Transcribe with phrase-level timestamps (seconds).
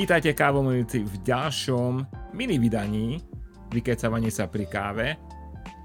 [0.00, 3.20] Vítajte kávomilíci v ďalšom mini vydaní
[3.68, 5.20] Vykecávanie sa pri káve.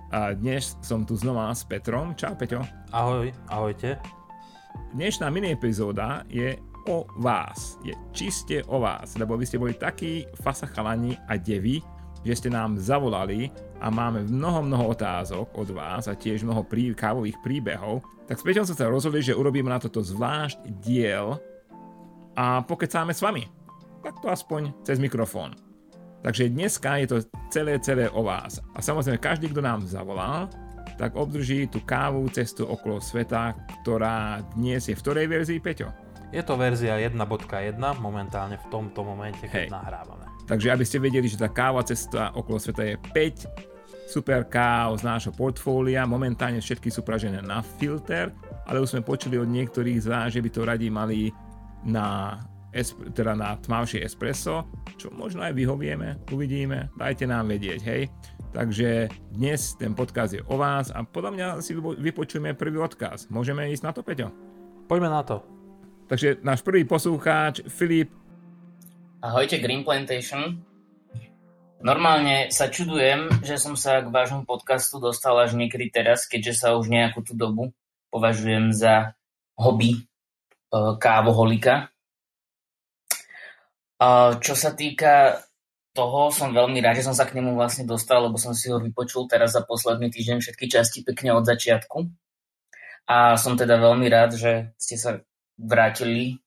[0.08, 2.16] A dnes som tu znova s Petrom.
[2.16, 2.64] Čau Peťo.
[2.96, 4.00] Ahoj, ahojte.
[4.96, 6.56] Dnešná mini epizóda je
[6.88, 7.76] o vás.
[7.84, 11.84] Je čiste o vás, lebo vy ste boli takí fasachalani a devy,
[12.24, 13.52] že ste nám zavolali
[13.84, 18.00] a máme mnoho, mnoho otázok od vás a tiež mnoho prí, kávových príbehov.
[18.32, 21.36] Tak s Peťom som sa rozhodli, že urobíme na toto zvlášť diel
[22.32, 23.55] a pokecáme s vami
[24.06, 25.58] tak to aspoň cez mikrofón.
[26.22, 27.18] Takže dneska je to
[27.50, 28.62] celé, celé o vás.
[28.78, 30.46] A samozrejme, každý, kto nám zavolal,
[30.98, 35.90] tak obdrží tú kávu cestu okolo sveta, ktorá dnes je v ktorej verzii, Peťo?
[36.30, 37.18] Je to verzia 1.1
[37.98, 39.74] momentálne v tomto momente, keď Hej.
[39.74, 40.26] nahrávame.
[40.46, 45.04] Takže aby ste vedeli, že tá káva cesta okolo sveta je 5 super káv z
[45.06, 46.06] nášho portfólia.
[46.06, 48.30] Momentálne všetky sú pražené na filter,
[48.70, 51.34] ale už sme počuli od niektorých z vás, že by to radi mali
[51.86, 52.38] na
[52.76, 54.68] esp- teda na tmavšie espresso,
[55.00, 58.12] čo možno aj vyhovieme, uvidíme, dajte nám vedieť, hej.
[58.52, 63.32] Takže dnes ten podcast je o vás a podľa mňa si vypočujeme prvý odkaz.
[63.32, 64.32] Môžeme ísť na to, Peťo?
[64.88, 65.44] Poďme na to.
[66.12, 68.14] Takže náš prvý poslucháč, Filip.
[69.20, 70.62] Ahojte Green Plantation.
[71.84, 76.68] Normálne sa čudujem, že som sa k vášmu podcastu dostal až niekedy teraz, keďže sa
[76.78, 77.76] už nejakú tú dobu
[78.16, 79.12] považujem za
[79.60, 80.00] hobby e,
[80.96, 81.92] kávoholika.
[84.40, 85.40] Čo sa týka
[85.96, 88.84] toho, som veľmi rád, že som sa k nemu vlastne dostal, lebo som si ho
[88.84, 92.04] vypočul teraz za posledný týždeň všetky časti pekne od začiatku.
[93.08, 95.24] A som teda veľmi rád, že ste sa
[95.56, 96.44] vrátili,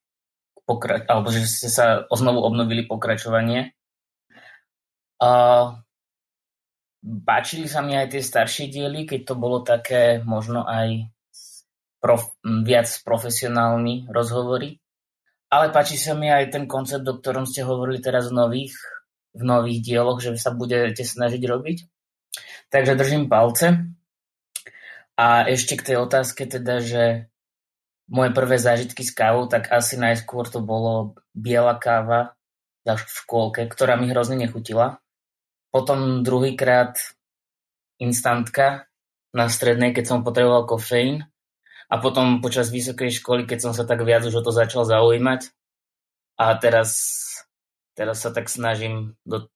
[0.69, 3.73] pokra- alebo že ste sa znovu obnovili pokračovanie.
[5.17, 5.81] Uh,
[7.03, 11.09] páčili sa mi aj tie staršie diely, keď to bolo také možno aj
[12.05, 14.77] prof- viac profesionálni rozhovory.
[15.49, 18.77] Ale páči sa mi aj ten koncept, o ktorom ste hovorili teraz v nových,
[19.33, 21.79] v nových dieloch, že sa budete snažiť robiť.
[22.69, 23.97] Takže držím palce.
[25.17, 27.05] A ešte k tej otázke teda, že
[28.09, 32.39] moje prvé zážitky s kávou, tak asi najskôr to bolo biela káva
[32.89, 35.01] v škôlke, ktorá mi hrozne nechutila.
[35.69, 36.97] Potom druhýkrát
[38.01, 38.89] instantka
[39.37, 41.29] na strednej, keď som potreboval kofeín.
[41.89, 45.49] A potom počas vysokej školy, keď som sa tak viac už o to začal zaujímať
[46.37, 47.01] a teraz,
[47.97, 49.49] teraz sa tak snažím do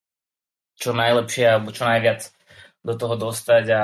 [0.81, 2.33] čo najlepšie alebo čo najviac
[2.81, 3.83] do toho dostať a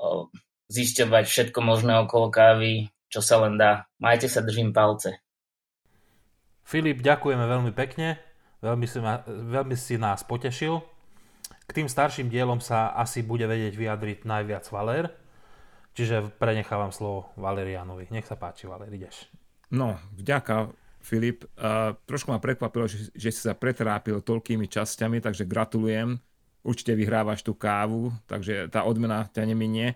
[0.00, 0.32] o,
[0.72, 3.86] zisťovať všetko možné okolo kávy, čo sa len dá.
[4.00, 5.20] Majte sa, držím palce.
[6.64, 8.16] Filip, ďakujeme veľmi pekne,
[8.64, 10.80] veľmi si, ma, veľmi si nás potešil.
[11.64, 15.23] K tým starším dielom sa asi bude vedieť vyjadriť najviac Valer.
[15.94, 18.10] Čiže prenechávam slovo Valerianovi.
[18.10, 19.30] Nech sa páči, Valer, ideš.
[19.70, 21.46] No, vďaka, Filip.
[21.54, 26.18] Uh, trošku ma prekvapilo, že, že si sa pretrápil toľkými časťami, takže gratulujem.
[26.66, 29.94] Určite vyhrávaš tú kávu, takže tá odmena ťa neminie.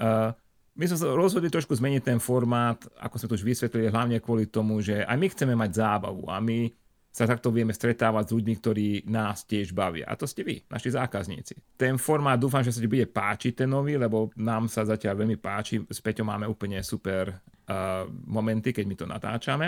[0.00, 0.32] Uh,
[0.76, 4.44] my sme sa rozhodli trošku zmeniť ten formát, ako sme to už vysvetlili, hlavne kvôli
[4.44, 6.68] tomu, že aj my chceme mať zábavu a my
[7.16, 10.04] sa takto vieme stretávať s ľuďmi, ktorí nás tiež bavia.
[10.04, 11.56] A to ste vy, naši zákazníci.
[11.80, 15.40] Ten formát dúfam, že sa ti bude páčiť ten nový, lebo nám sa zatiaľ veľmi
[15.40, 15.80] páči.
[15.88, 19.66] S Peťom máme úplne super uh, momenty, keď my to natáčame.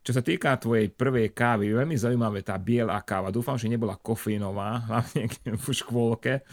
[0.00, 3.28] Čo sa týka tvojej prvej kávy, veľmi zaujímavé tá biela káva.
[3.28, 6.48] Dúfam, že nebola kofínová, hlavne v škôlke.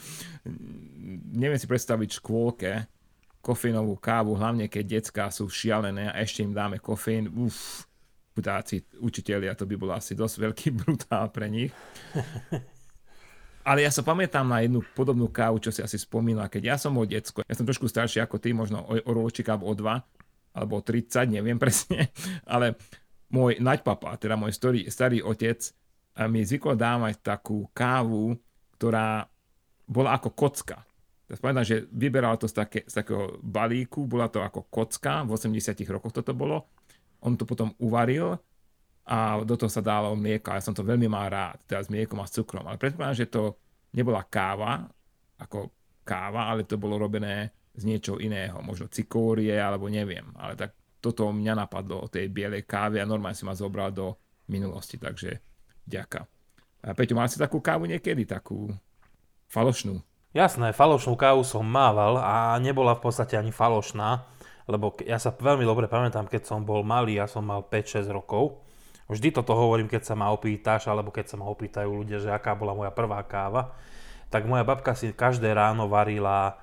[1.39, 2.83] Neviem si predstaviť škôlke
[3.39, 7.31] kofínovú kávu, hlavne keď detská sú šialené a ešte im dáme kofín.
[7.31, 7.89] Uf,
[8.31, 11.71] chudáci učiteľia, to by bolo asi dosť veľký brutál pre nich.
[13.61, 16.97] Ale ja sa pamätám na jednu podobnú kávu, čo si asi spomínala, keď ja som
[16.97, 17.45] bol decko.
[17.45, 20.01] Ja som trošku starší ako ty, možno o, o ročík alebo o dva,
[20.57, 22.09] alebo o 30, neviem presne.
[22.49, 22.79] Ale
[23.29, 25.61] môj naďpapa, teda môj starý, starý otec,
[26.27, 28.35] mi zvykol dávať takú kávu,
[28.75, 29.29] ktorá
[29.87, 30.83] bola ako kocka.
[31.31, 35.31] Ja spomínam, že vyberal to z, také, z takého balíku, bola to ako kocka, v
[35.31, 36.67] 80 rokoch toto bolo
[37.21, 38.37] on to potom uvaril
[39.05, 40.53] a do toho sa dalo mlieko.
[40.53, 42.65] Ja som to veľmi mal rád, teda s mliekom a s cukrom.
[42.65, 43.57] Ale predpokladám, že to
[43.93, 44.85] nebola káva,
[45.41, 45.73] ako
[46.05, 48.61] káva, ale to bolo robené z niečo iného.
[48.61, 50.25] Možno cikórie, alebo neviem.
[50.37, 54.17] Ale tak toto mňa napadlo o tej bielej káve a normálne si ma zobral do
[54.49, 55.41] minulosti, takže
[55.81, 56.25] ďaka.
[56.81, 58.69] A Peťo, mal si takú kávu niekedy, takú
[59.49, 60.01] falošnú?
[60.31, 64.23] Jasné, falošnú kávu som mával a nebola v podstate ani falošná
[64.71, 68.63] lebo ja sa veľmi dobre pamätám, keď som bol malý, ja som mal 5-6 rokov.
[69.11, 72.55] Vždy toto hovorím, keď sa ma opýtaš, alebo keď sa ma opýtajú ľudia, že aká
[72.55, 73.75] bola moja prvá káva.
[74.31, 76.55] Tak moja babka si každé ráno varila,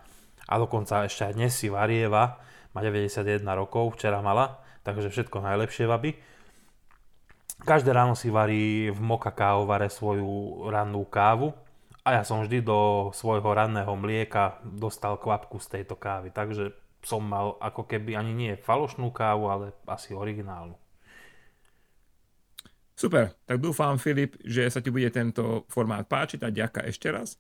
[0.49, 2.41] a dokonca ešte aj dnes si varieva,
[2.73, 6.17] má 91 rokov, včera mala, takže všetko najlepšie, baby.
[7.69, 11.53] každé ráno si varí v moka kávovare svoju rannú kávu
[12.01, 16.33] a ja som vždy do svojho ranného mlieka dostal kvapku z tejto kávy.
[16.33, 16.73] Takže
[17.03, 20.75] som mal ako keby ani nie falošnú kávu, ale asi originálnu.
[22.99, 27.39] Super, tak dúfam, Filip, že sa ti bude tento formát páčiť a ďaká ešte raz.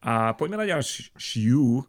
[0.00, 1.84] A poďme na ďalšiu,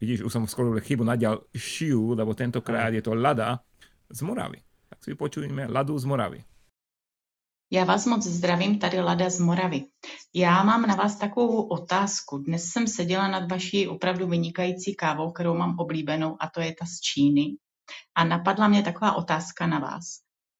[0.00, 3.60] vidíš, už som skoro chybu na ďalšiu, lebo tentokrát je to Lada
[4.08, 4.64] z Moravy.
[4.88, 6.40] Tak si počujeme Ladu z Moravy.
[7.74, 9.84] Já vás moc zdravím, tady Lada z Moravy.
[10.34, 12.38] Já mám na vás takovou otázku.
[12.38, 16.86] Dnes jsem seděla nad vaší opravdu vynikající kávou, kterou mám oblíbenou, a to je ta
[16.86, 17.42] z Číny.
[18.14, 20.04] A napadla mě taková otázka na vás.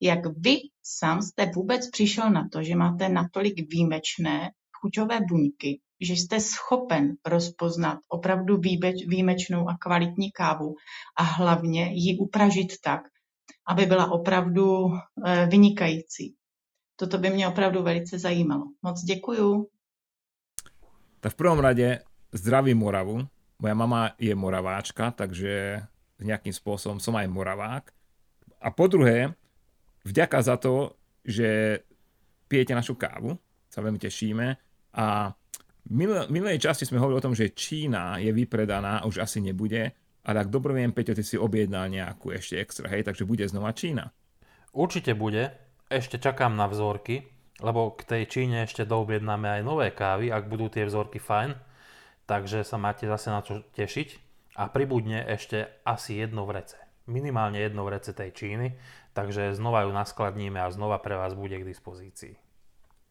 [0.01, 4.51] Jak vy sám jste vůbec přišel na to, že máte natolik výjimečné
[4.81, 8.61] chuťové buňky, že jste schopen rozpoznat opravdu
[9.09, 10.75] výjimečnou a kvalitní kávu
[11.19, 13.01] a hlavně ji upražit tak,
[13.69, 14.87] aby byla opravdu
[15.27, 16.35] eh, vynikající.
[16.97, 18.65] Toto by mě opravdu velice zajímalo.
[18.83, 19.69] Moc děkuju.
[21.21, 21.99] Tak v prvom rade
[22.33, 23.29] zdravím Moravu.
[23.59, 25.81] Moja mama je moraváčka, takže
[26.21, 27.85] nejakým spôsobom som aj moravák.
[28.61, 29.33] A po druhé,
[30.05, 31.81] vďaka za to, že
[32.49, 33.39] pijete našu kávu,
[33.69, 34.47] sa veľmi tešíme.
[34.95, 35.33] A
[35.85, 35.93] v
[36.29, 39.93] minulej časti sme hovorili o tom, že Čína je vypredaná, už asi nebude,
[40.25, 43.77] ale ak dobre viem, Peťo, ty si objednal nejakú ešte extra, hej, takže bude znova
[43.77, 44.09] Čína.
[44.73, 45.53] Určite bude,
[45.89, 47.27] ešte čakám na vzorky,
[47.63, 51.55] lebo k tej Číne ešte doobjednáme aj nové kávy, ak budú tie vzorky fajn,
[52.27, 54.09] takže sa máte zase na čo tešiť
[54.59, 56.79] a pribudne ešte asi jedno vrece.
[57.05, 58.75] Minimálne jedno vrece tej Číny,
[59.13, 62.35] takže znova ju naskladníme a znova pre vás bude k dispozícii.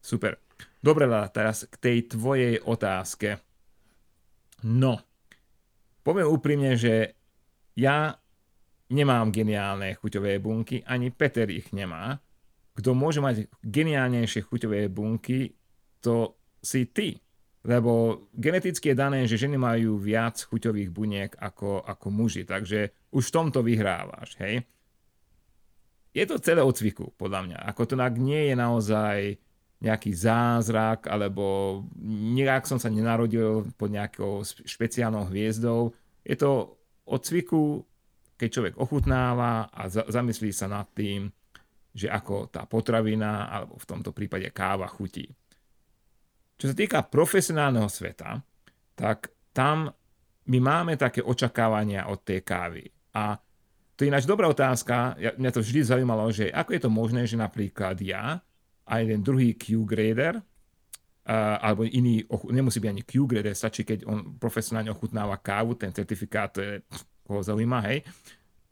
[0.04, 0.36] Super.
[0.84, 3.40] Dobre, Lala, teraz k tej tvojej otázke.
[4.64, 5.00] No,
[6.04, 7.16] poviem úprimne, že
[7.76, 8.12] ja
[8.92, 12.20] nemám geniálne chuťové bunky, ani Peter ich nemá,
[12.74, 15.54] kto môže mať geniálnejšie chuťové bunky,
[16.02, 17.18] to si ty.
[17.64, 23.24] Lebo geneticky je dané, že ženy majú viac chuťových buniek ako, ako muži, takže už
[23.24, 24.68] v tomto vyhrávaš, hej.
[26.14, 27.58] Je to celé o cviku, podľa mňa.
[27.72, 29.16] Ako to nie je naozaj
[29.82, 35.90] nejaký zázrak, alebo nejak som sa nenarodil pod nejakou špeciálnou hviezdou.
[36.22, 37.82] Je to o cviku,
[38.36, 41.32] keď človek ochutnáva a zamyslí sa nad tým,
[41.94, 45.30] že ako tá potravina, alebo v tomto prípade káva chutí.
[46.58, 48.42] Čo sa týka profesionálneho sveta,
[48.98, 49.90] tak tam
[50.50, 52.84] my máme také očakávania od tej kávy.
[53.14, 53.38] A
[53.94, 57.22] to je ináč dobrá otázka, ja, mňa to vždy zaujímalo, že ako je to možné,
[57.30, 58.42] že napríklad ja
[58.84, 64.90] a jeden druhý Q-grader, uh, alebo iný, nemusí byť ani Q-grader, stačí, keď on profesionálne
[64.90, 66.82] ochutnáva kávu, ten certifikát, to je,
[67.22, 68.02] koho zaujíma, hej,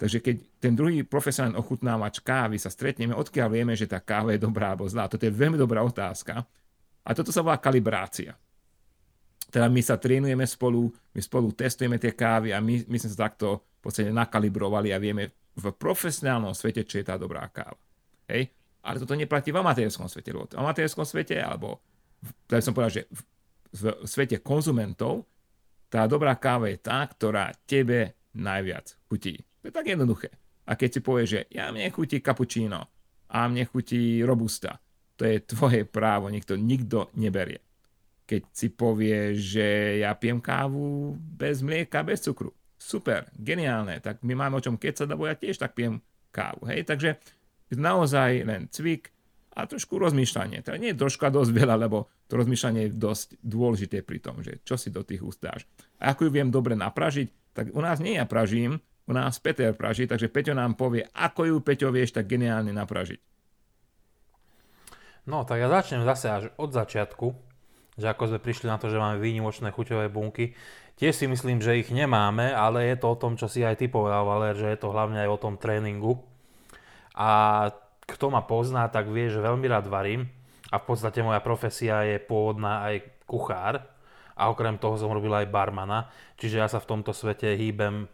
[0.02, 4.42] Takže keď ten druhý profesionálny ochutnávač kávy sa stretneme, odkiaľ vieme, že tá káva je
[4.42, 5.06] dobrá alebo zlá?
[5.06, 6.42] Toto je veľmi dobrá otázka.
[7.06, 8.34] A toto sa volá kalibrácia.
[9.46, 13.30] Teda my sa trénujeme spolu, my spolu testujeme tie kávy a my, my sme sa
[13.30, 17.78] takto v podstate nakalibrovali a vieme v profesionálnom svete, čo je tá dobrá káva.
[18.26, 18.50] Hej?
[18.82, 20.34] Ale toto neplatí v amatérskom svete.
[20.34, 21.78] V amatérskom svete, alebo
[22.18, 23.22] v, som povedal, že v,
[23.70, 25.30] v svete konzumentov,
[25.86, 29.46] tá dobrá káva je tá, ktorá tebe najviac chutí.
[29.62, 30.34] To je tak jednoduché.
[30.66, 32.90] A keď si povieš, že ja mne chutí cappuccino
[33.30, 34.78] a mne chutí robusta,
[35.14, 37.62] to je tvoje právo, nikto nikto neberie.
[38.26, 39.66] Keď si povieš, že
[40.02, 42.54] ja pijem kávu bez mlieka, bez cukru.
[42.78, 46.02] Super, geniálne, tak my máme o čom keď sa lebo ja tiež tak pijem
[46.34, 46.66] kávu.
[46.66, 46.86] Hej?
[46.90, 47.22] Takže
[47.78, 49.14] naozaj len cvik
[49.52, 50.64] a trošku rozmýšľanie.
[50.64, 54.64] Teda nie je troška dosť veľa, lebo to rozmýšľanie je dosť dôležité pri tom, že
[54.64, 55.44] čo si do tých úst.
[55.44, 55.60] A
[56.00, 60.06] ako ju viem dobre napražiť, tak u nás nie ja pražím, u nás Peter praží,
[60.06, 63.20] takže Peťo nám povie, ako ju Peťo vieš tak geniálne napražiť.
[65.26, 67.30] No, tak ja začnem zase až od začiatku,
[67.94, 70.54] že ako sme prišli na to, že máme výnimočné chuťové bunky.
[70.98, 73.86] Tiež si myslím, že ich nemáme, ale je to o tom, čo si aj ty
[73.86, 76.18] povedal, Valer, že je to hlavne aj o tom tréningu.
[77.14, 77.70] A
[78.06, 80.26] kto ma pozná, tak vie, že veľmi rád varím.
[80.72, 83.84] A v podstate moja profesia je pôvodná aj kuchár.
[84.34, 86.10] A okrem toho som robil aj barmana.
[86.40, 88.08] Čiže ja sa v tomto svete hýbem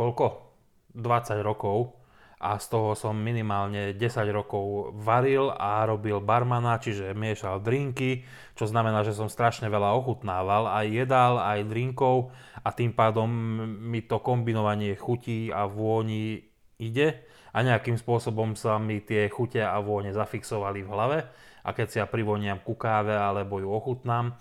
[0.00, 0.48] koľko?
[0.96, 2.00] 20 rokov
[2.40, 4.00] a z toho som minimálne 10
[4.32, 8.24] rokov varil a robil barmana, čiže miešal drinky,
[8.56, 12.32] čo znamená, že som strašne veľa ochutnával, aj jedál, aj drinkov
[12.64, 13.28] a tým pádom
[13.76, 16.48] mi to kombinovanie chutí a vôni
[16.80, 21.18] ide a nejakým spôsobom sa mi tie chute a vône zafixovali v hlave
[21.60, 24.32] a keď si ja privoniam ku káve alebo ju ochutnám,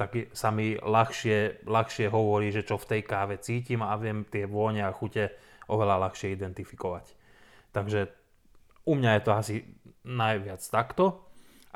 [0.00, 4.48] tak sa mi ľahšie, ľahšie hovorí, že čo v tej káve cítim a viem tie
[4.48, 5.28] vône a chute
[5.68, 7.12] oveľa ľahšie identifikovať.
[7.76, 8.08] Takže
[8.88, 9.54] u mňa je to asi
[10.08, 11.20] najviac takto.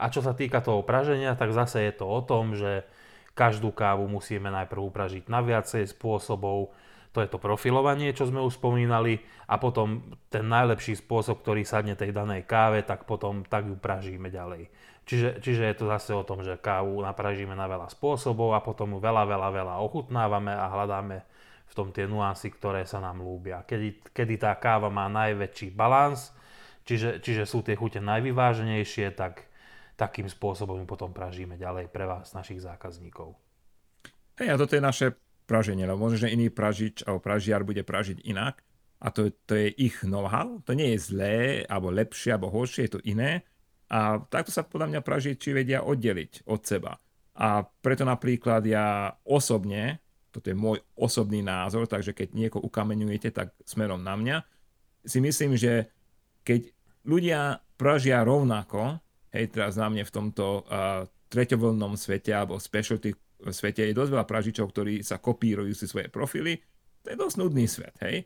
[0.01, 2.89] A čo sa týka toho praženia, tak zase je to o tom, že
[3.37, 6.73] každú kávu musíme najprv upražiť na viacej spôsobov.
[7.15, 9.23] To je to profilovanie, čo sme už spomínali.
[9.47, 14.33] A potom ten najlepší spôsob, ktorý sadne tej danej káve, tak potom tak ju pražíme
[14.33, 14.67] ďalej.
[15.05, 18.97] Čiže, čiže je to zase o tom, že kávu napražíme na veľa spôsobov a potom
[18.97, 21.17] ju veľa, veľa, veľa ochutnávame a hľadáme
[21.69, 23.69] v tom tie nuancy, ktoré sa nám ľúbia.
[23.69, 26.33] Kedy, kedy tá káva má najväčší balans,
[26.89, 29.45] čiže, čiže sú tie chute najvyváženejšie, tak
[30.01, 33.37] takým spôsobom ju potom pražíme ďalej pre vás, našich zákazníkov.
[34.41, 35.07] Hej, a toto je naše
[35.45, 38.65] praženie, lebo možno, že iný pražič alebo pražiar bude pražiť inak
[39.05, 42.93] a to, to je ich know-how, to nie je zlé, alebo lepšie, alebo horšie, je
[42.97, 43.45] to iné
[43.91, 46.97] a takto sa podľa mňa pražiči vedia oddeliť od seba.
[47.35, 50.01] A preto napríklad ja osobne,
[50.31, 54.37] toto je môj osobný názor, takže keď nieko ukameňujete, tak smerom na mňa,
[55.05, 55.91] si myslím, že
[56.47, 56.71] keď
[57.05, 59.03] ľudia pražia rovnako,
[59.35, 63.13] hej, teraz na mne v tomto uh, treťovlnom svete alebo specialty
[63.53, 66.57] svete je dosť veľa pražičov, ktorí sa kopírujú si svoje profily.
[67.05, 68.25] To je dosť nudný svet, hej.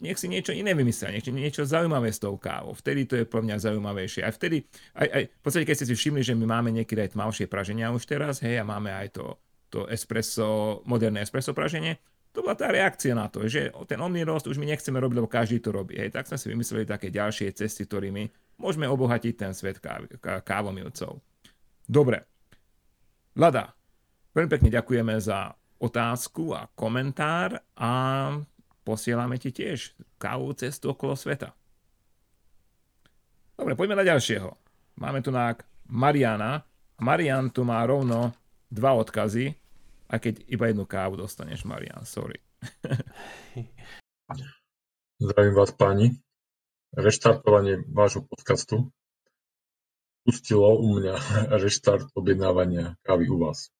[0.00, 2.72] Nech si niečo iné vymyslia, niečo, niečo zaujímavé s tou kávou.
[2.72, 4.24] Vtedy to je pre mňa zaujímavejšie.
[4.24, 4.64] Aj vtedy,
[4.96, 7.92] aj, aj, v podstate keď ste si všimli, že my máme niekedy aj tmavšie praženia
[7.92, 9.36] už teraz, hej, a máme aj to,
[9.68, 14.46] to espresso, moderné espresso praženie, to bola tá reakcia na to, že ten omný rost
[14.46, 15.98] už my nechceme robiť, lebo každý to robí.
[15.98, 16.14] Hej.
[16.14, 18.30] Tak sme si vymysleli také ďalšie cesty, ktorými
[18.62, 20.06] môžeme obohatiť ten svet káv-
[20.46, 21.18] kávomilcov.
[21.90, 22.22] Dobre.
[23.34, 23.74] Lada,
[24.30, 25.50] veľmi pekne ďakujeme za
[25.82, 27.90] otázku a komentár a
[28.84, 31.52] posielame ti tiež kávu cestu okolo sveta.
[33.56, 34.50] Dobre, poďme na ďalšieho.
[35.00, 35.52] Máme tu na
[35.88, 36.64] Mariana.
[37.00, 38.32] Marian tu má rovno
[38.72, 39.52] dva odkazy,
[40.08, 42.40] aj keď iba jednu kávu dostaneš, Marian, sorry.
[45.20, 46.16] Zdravím vás páni
[46.96, 48.92] reštartovanie vášho podcastu
[50.24, 51.14] pustilo u mňa
[51.62, 53.72] reštart objednávania kávy u vás.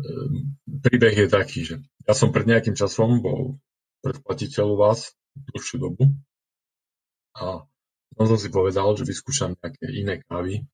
[0.00, 1.74] Ehm, príbeh je taký, že
[2.10, 3.62] ja som pred nejakým časom bol
[4.02, 5.14] predplatiteľ u vás
[5.54, 6.10] dlhšiu dobu
[7.38, 7.62] a
[8.18, 10.66] som som si povedal, že vyskúšam nejaké iné kávy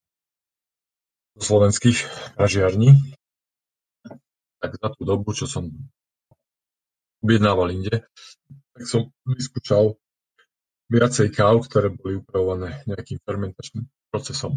[1.37, 2.09] zo slovenských
[2.41, 2.97] pražiarní.
[4.65, 5.69] Tak za tú dobu, čo som
[7.21, 8.09] objednával inde,
[8.73, 10.01] tak som vyskúšal
[10.89, 14.57] viacej káv, ktoré boli upravované nejakým fermentačným procesom.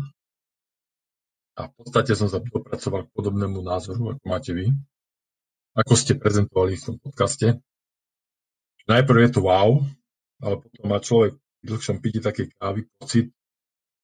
[1.60, 4.72] A v podstate som sa dopracoval k podobnému názoru, ako máte vy,
[5.76, 7.62] ako ste prezentovali v tom podcaste.
[8.90, 9.86] Najprv je to wow,
[10.42, 13.30] ale potom má človek v dlhšom piti také kávy pocit,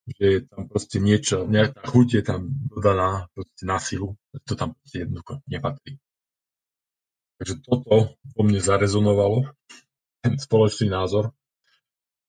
[0.05, 4.13] že je tam proste niečo, nejaká chuť je tam dodaná proste na silu,
[4.45, 5.97] to tam proste jednoducho nepatrí.
[7.41, 9.49] Takže toto vo mne zarezonovalo,
[10.21, 11.33] ten spoločný názor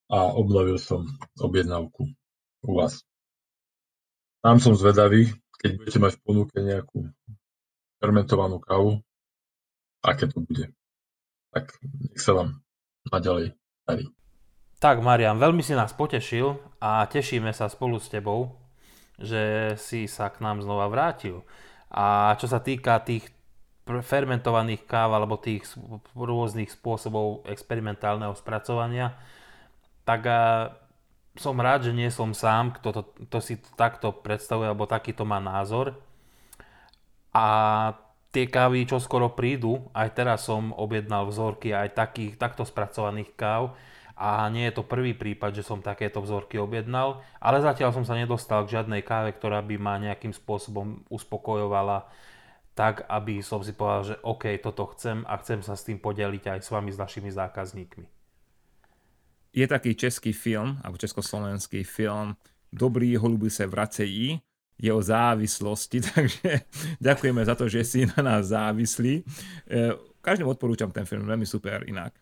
[0.09, 1.05] a obnovil som
[1.37, 2.09] objednávku
[2.65, 3.05] u vás.
[4.41, 7.13] Tam som zvedavý, keď budete mať v ponuke nejakú
[8.01, 9.06] fermentovanú kávu,
[10.07, 10.71] aké to bude.
[11.51, 12.63] Tak nech sa vám
[13.11, 14.07] naďalej darí.
[14.79, 18.55] Tak Marian, veľmi si nás potešil a tešíme sa spolu s tebou,
[19.17, 21.43] že si sa k nám znova vrátil.
[21.91, 23.27] A čo sa týka tých
[23.87, 25.65] fermentovaných káv alebo tých
[26.13, 29.17] rôznych spôsobov experimentálneho spracovania,
[30.05, 30.27] tak
[31.39, 35.41] som rád, že nie som sám, kto to, to si takto predstavuje, alebo takýto má
[35.41, 35.97] názor.
[37.33, 37.47] A
[38.37, 43.73] tie kávy, čo skoro prídu, aj teraz som objednal vzorky aj takých, takto spracovaných káv
[44.13, 48.13] a nie je to prvý prípad, že som takéto vzorky objednal, ale zatiaľ som sa
[48.13, 52.13] nedostal k žiadnej káve, ktorá by ma nejakým spôsobom uspokojovala
[52.77, 56.45] tak, aby som si povedal, že OK, toto chcem a chcem sa s tým podeliť
[56.53, 58.05] aj s vami, s našimi zákazníkmi.
[59.57, 62.37] Je taký český film, alebo československý film
[62.69, 64.45] Dobrý holuby se vracejí,
[64.77, 66.69] je o závislosti, takže
[67.01, 69.21] ďakujeme za to, že si na nás závislí.
[69.21, 69.23] E,
[70.21, 72.13] každému odporúčam ten film, veľmi super inak.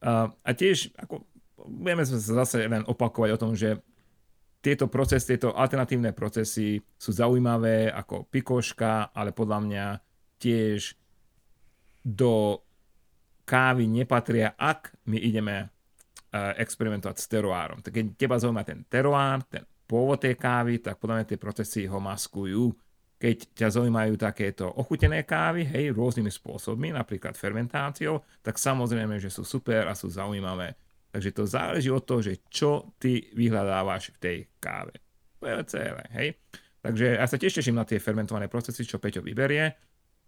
[0.00, 1.28] A, tiež, ako,
[1.60, 3.84] budeme sa zase len opakovať o tom, že
[4.60, 9.86] tieto procesy, tieto alternatívne procesy sú zaujímavé ako pikoška, ale podľa mňa
[10.36, 10.96] tiež
[12.04, 12.60] do
[13.44, 15.68] kávy nepatria, ak my ideme
[16.32, 17.82] experimentovať s teroárom.
[17.82, 21.90] Tak keď teba zaujíma ten teroár, ten pôvod tej kávy, tak podľa mňa tie procesy
[21.90, 22.70] ho maskujú.
[23.20, 29.42] Keď ťa zaujímajú takéto ochutené kávy, hej, rôznymi spôsobmi, napríklad fermentáciou, tak samozrejme, že sú
[29.42, 30.78] super a sú zaujímavé.
[31.10, 34.94] Takže to záleží od toho, že čo ty vyhľadávaš v tej káve.
[35.42, 36.28] To je celé, hej.
[36.80, 39.74] Takže ja sa tiež teším na tie fermentované procesy, čo Peťo vyberie.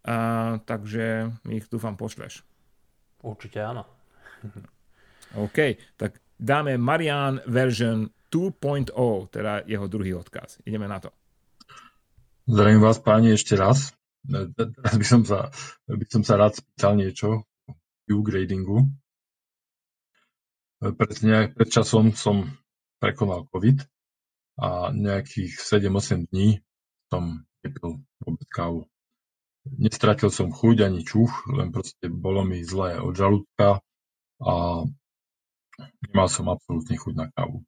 [0.05, 0.17] A,
[0.61, 2.45] takže mi ich dúfam pošleš.
[3.25, 3.87] Určite áno.
[5.47, 8.97] OK, tak dáme Marian version 2.0,
[9.29, 10.65] teda jeho druhý odkaz.
[10.65, 11.13] Ideme na to.
[12.49, 13.93] Zdravím vás páni ešte raz.
[14.25, 15.53] Teraz by som sa,
[15.85, 17.45] by som sa rád spýtal niečo
[18.11, 18.89] o gradingu.
[20.83, 22.51] Pred, nejak, pred časom som
[22.99, 23.87] prekonal COVID
[24.59, 26.59] a nejakých 7-8 dní
[27.13, 28.91] som nepil vôbec kávu.
[29.79, 33.79] Nestratil som chuť ani čuch, len proste bolo mi zlé od žalúdka
[34.43, 34.55] a
[36.03, 37.63] nemal som absolútne chuť na kávu.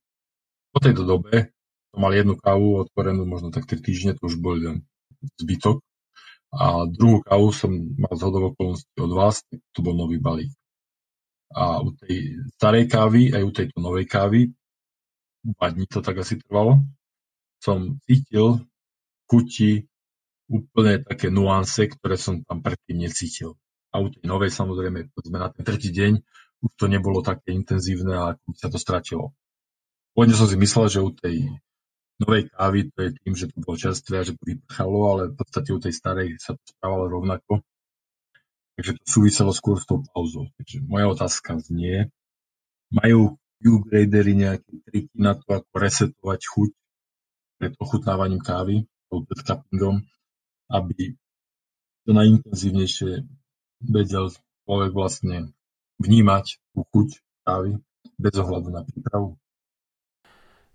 [0.75, 1.55] Po tejto dobe
[1.95, 4.83] som mal jednu kávu otvorenú možno tak 3 týždne, to už bol len
[5.39, 5.79] zbytok.
[6.51, 10.51] A druhú kávu som mal z okolností od vás, to bol nový balík.
[11.55, 14.51] A u tej starej kávy, aj u tejto novej kávy,
[15.47, 16.83] dva dní to tak asi trvalo,
[17.63, 18.67] som cítil
[19.31, 19.87] chuti
[20.51, 23.55] úplne také nuance, ktoré som tam predtým necítil.
[23.95, 26.13] A u tej novej samozrejme, povedzme na ten tretí deň,
[26.67, 29.31] už to nebolo také intenzívne ako by sa to stratilo.
[30.15, 31.51] Pôvodne som si myslel, že u tej
[32.23, 35.37] novej kávy to je tým, že to bolo čerstvé a že to vyprchalo, ale v
[35.37, 37.67] podstate u tej starej sa to správalo rovnako.
[38.79, 40.47] Takže to súviselo skôr s tou pauzou.
[40.55, 42.11] Takže moja otázka znie,
[42.95, 46.71] majú Q-gradery nejaké triky na to, ako resetovať chuť
[47.59, 50.03] pred ochutnávaním kávy, pred cuppingom,
[50.71, 51.15] aby
[52.05, 53.25] to najintenzívnejšie
[53.83, 54.31] vedel
[54.67, 55.55] človek vlastne
[56.03, 57.09] vnímať tú chuť
[57.47, 57.79] kávy
[58.19, 59.39] bez ohľadu na prípravu?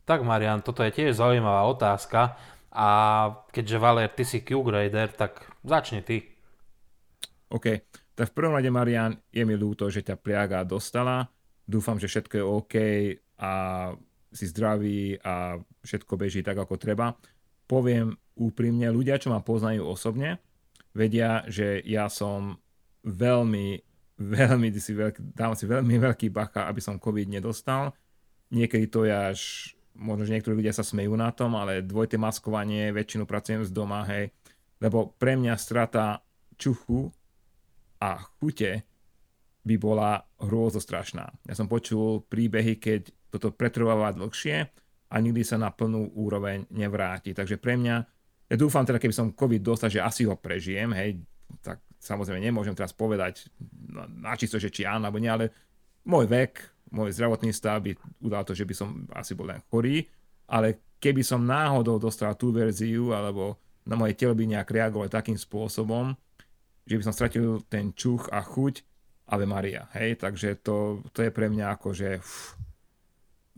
[0.10, 2.34] Tak Marian, toto je tiež zaujímavá otázka
[2.74, 2.90] a
[3.54, 6.26] keďže Valer, ty si Q-grader, tak začni ty.
[7.54, 7.86] OK.
[8.18, 11.30] Tak v prvom rade, Marian, je mi ľúto, že ťa pliaga dostala.
[11.62, 12.76] Dúfam, že všetko je OK
[13.38, 13.52] a
[14.34, 17.14] si zdravý a všetko beží tak, ako treba.
[17.70, 20.42] Poviem úprimne, ľudia, čo ma poznajú osobne,
[20.90, 22.58] vedia, že ja som
[23.06, 23.78] veľmi,
[24.42, 27.94] veľmi, si veľký, dávam si veľmi veľký bacha, aby som COVID nedostal.
[28.50, 29.40] Niekedy to je až,
[30.00, 34.08] možno, že niektorí ľudia sa smejú na tom, ale dvojité maskovanie, väčšinu pracujem z doma,
[34.08, 34.32] hej,
[34.80, 36.24] lebo pre mňa strata
[36.56, 37.12] čuchu
[38.00, 38.88] a chute
[39.68, 41.26] by bola hrôzostrašná.
[41.46, 44.58] Ja som počul príbehy, keď toto pretrváva dlhšie
[45.12, 47.36] a nikdy sa na plnú úroveň nevráti.
[47.36, 47.96] Takže pre mňa,
[48.50, 51.22] ja dúfam teda, keby som COVID dostal, že asi ho prežijem, hej,
[51.60, 53.52] tak samozrejme nemôžem teraz povedať
[53.92, 55.52] na, čisto, že či áno, alebo nie, ale
[56.08, 60.06] môj vek, môj zdravotný stav by udal to, že by som asi bol len chorý,
[60.50, 65.38] ale keby som náhodou dostal tú verziu, alebo na moje telo by nejak reagovalo takým
[65.38, 66.14] spôsobom,
[66.84, 68.86] že by som stratil ten čuch a chuť,
[69.30, 72.58] Ave Maria, hej, takže to, to je pre mňa ako, uf,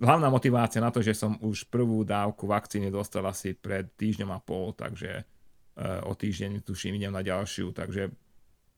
[0.04, 4.44] hlavná motivácia na to, že som už prvú dávku vakcíny dostal asi pred týždňom a
[4.44, 8.12] pol, takže uh, o týždeň tuším idem na ďalšiu, takže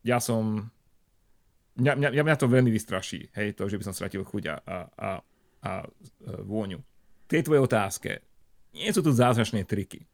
[0.06, 0.70] ja som
[1.80, 4.78] mňa, mňa, mňa to veľmi vystraší, hej, to, že by som stratil chuť a, a,
[4.94, 5.10] a,
[5.64, 5.88] a e,
[6.46, 6.80] vôňu.
[7.26, 8.22] K tej otázke,
[8.74, 10.06] nie sú tu zázračné triky,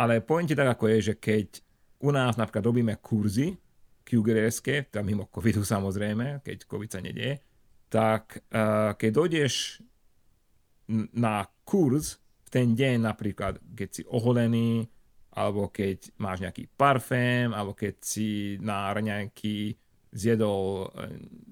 [0.00, 1.60] ale poviem ti tak, ako je, že keď
[2.04, 3.56] u nás napríklad robíme kurzy,
[4.04, 4.60] QGRS,
[4.92, 7.40] tam mimo covidu samozrejme, keď covid sa nedie,
[7.88, 9.80] tak uh, keď dojdeš
[11.16, 14.84] na kurz v ten deň napríklad, keď si oholený,
[15.34, 19.74] alebo keď máš nejaký parfém, alebo keď si na raňajky
[20.14, 21.10] zjedol uh,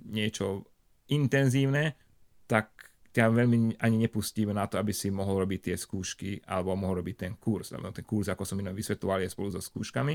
[0.08, 0.64] niečo
[1.10, 1.98] intenzívne,
[2.46, 2.70] tak
[3.12, 7.16] ťa veľmi ani nepustíme na to, aby si mohol robiť tie skúšky alebo mohol robiť
[7.28, 7.76] ten kurz.
[7.76, 10.14] Lebo ten kurz, ako som inom vysvetoval, je spolu so skúškami,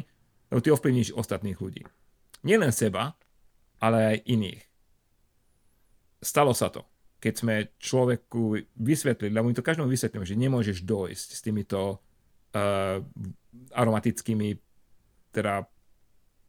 [0.49, 1.85] lebo ty ovplyvníš ostatných ľudí.
[2.41, 3.13] Nielen seba,
[3.77, 4.61] ale aj iných.
[6.17, 6.81] Stalo sa to,
[7.21, 12.01] keď sme človeku vysvetlili, lebo my to každému vysvetlíme, že nemôžeš dojsť s týmito
[12.57, 12.97] uh,
[13.77, 14.57] aromatickými
[15.29, 15.61] teda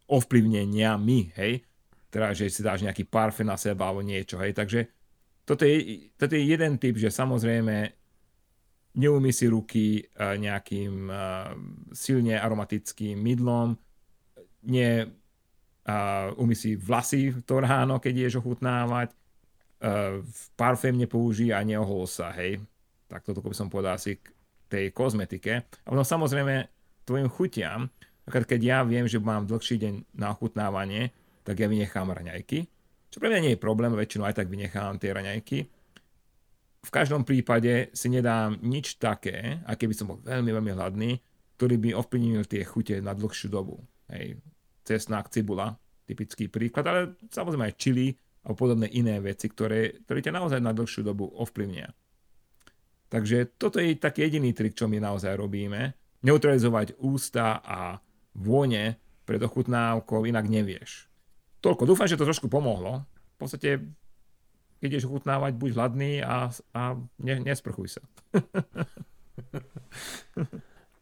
[0.08, 1.60] ovplyvneniami, hej,
[2.08, 4.88] teda, že si dáš nejaký parfém na seba alebo niečo, hej, takže
[5.44, 7.92] toto je, toto je jeden typ, že samozrejme
[8.98, 11.52] neumí si ruky uh, nejakým uh,
[11.92, 13.76] silne aromatickým mydlom,
[14.68, 15.06] nie
[15.88, 19.16] uh, umí si vlasy to ráno, keď ješ ochutnávať,
[20.58, 22.58] parfém nepouží a neohol sa, hej.
[23.06, 24.34] Tak toto by som povedal asi k
[24.66, 25.62] tej kozmetike.
[25.62, 26.66] A potom samozrejme
[27.06, 27.86] tvojim chutiam,
[28.26, 31.14] keď ja viem, že mám dlhší deň na ochutnávanie,
[31.48, 32.68] tak ja vynechám raňajky.
[33.08, 35.58] Čo pre mňa nie je problém, väčšinou aj tak vynechám tie raňajky.
[36.84, 41.10] V každom prípade si nedám nič také, a keby som bol veľmi, veľmi hladný,
[41.56, 43.80] ktorý by ovplyvnil tie chute na dlhšiu dobu.
[44.12, 44.36] Hej
[44.84, 45.76] cesnák, cibula,
[46.08, 48.16] typický príklad, ale samozrejme aj čili
[48.48, 51.92] a podobné iné veci, ktoré, ktoré ťa naozaj na dlhšiu dobu ovplyvnia.
[53.08, 55.96] Takže toto je taký jediný trik, čo my naozaj robíme.
[56.24, 58.00] Neutralizovať ústa a
[58.36, 61.07] vône pred ochutnávkou, inak nevieš.
[61.58, 61.82] Toľko.
[61.86, 63.02] Dúfam, že to trošku pomohlo.
[63.34, 63.82] V podstate
[64.78, 66.82] ideš ochutnávať, buď hladný a, a
[67.18, 68.02] ne, nesprchuj sa.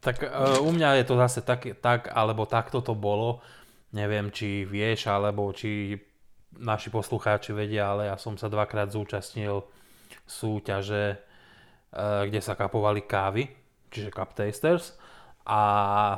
[0.07, 3.45] tak uh, u mňa je to zase tak, tak, alebo takto to bolo.
[3.93, 5.97] Neviem, či vieš, alebo či
[6.57, 9.61] naši poslucháči vedia, ale ja som sa dvakrát zúčastnil
[10.25, 11.21] súťaže,
[11.93, 13.53] uh, kde sa kapovali kávy,
[13.93, 14.97] čiže Cup Tasters
[15.47, 15.63] a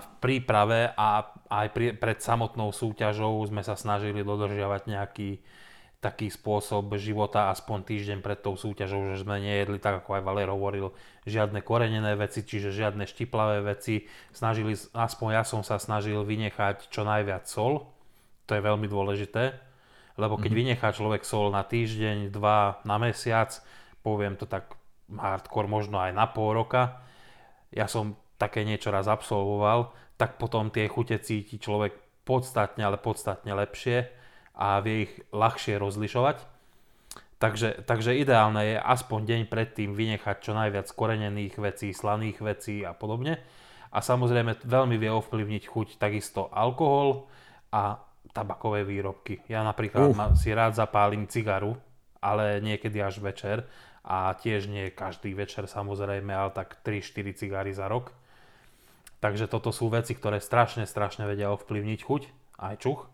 [0.01, 5.31] v príprave a aj pri, pred samotnou súťažou sme sa snažili dodržiavať nejaký
[5.99, 10.47] taký spôsob života aspoň týždeň pred tou súťažou, že sme nejedli, tak ako aj Valer
[10.47, 10.95] hovoril,
[11.27, 14.07] žiadne korenené veci, čiže žiadne štiplavé veci.
[14.31, 17.91] Snažili, aspoň ja som sa snažil vynechať čo najviac sol,
[18.47, 19.59] to je veľmi dôležité,
[20.15, 20.63] lebo keď mm-hmm.
[20.79, 23.51] vynechá človek sol na týždeň, dva, na mesiac,
[24.07, 24.79] poviem to tak
[25.11, 27.03] hardcore, možno aj na pol roka,
[27.75, 33.51] ja som také niečo raz absolvoval, tak potom tie chute cíti človek podstatne, ale podstatne
[33.55, 34.09] lepšie
[34.59, 36.59] a vie ich ľahšie rozlišovať.
[37.39, 42.91] Takže, takže ideálne je aspoň deň predtým vynechať čo najviac korenených vecí, slaných vecí a
[42.91, 43.39] podobne.
[43.95, 47.31] A samozrejme veľmi vie ovplyvniť chuť takisto alkohol
[47.71, 48.03] a
[48.35, 49.47] tabakové výrobky.
[49.47, 50.35] Ja napríklad uh.
[50.35, 51.79] si rád zapálim cigaru,
[52.19, 53.65] ale niekedy až večer
[54.03, 58.11] a tiež nie každý večer samozrejme, ale tak 3-4 cigary za rok.
[59.19, 62.23] Takže toto sú veci, ktoré strašne, strašne vedia ovplyvniť chuť,
[62.63, 63.11] aj čuch.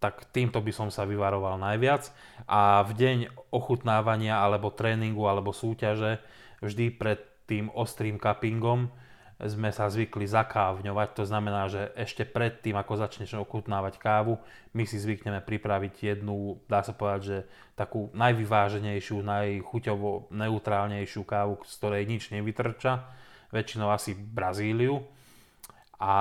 [0.00, 2.08] Tak týmto by som sa vyvaroval najviac.
[2.48, 3.18] A v deň
[3.52, 6.20] ochutnávania alebo tréningu alebo súťaže
[6.64, 8.88] vždy pred tým ostrým cuppingom
[9.34, 14.38] sme sa zvykli zakávňovať, to znamená, že ešte pred tým, ako začneš ochutnávať kávu,
[14.72, 17.38] my si zvykneme pripraviť jednu, dá sa povedať, že
[17.74, 23.10] takú najvyváženejšiu, najchuťovo neutrálnejšiu kávu, z ktorej nič nevytrča
[23.54, 24.98] väčšinou asi Brazíliu
[26.02, 26.14] a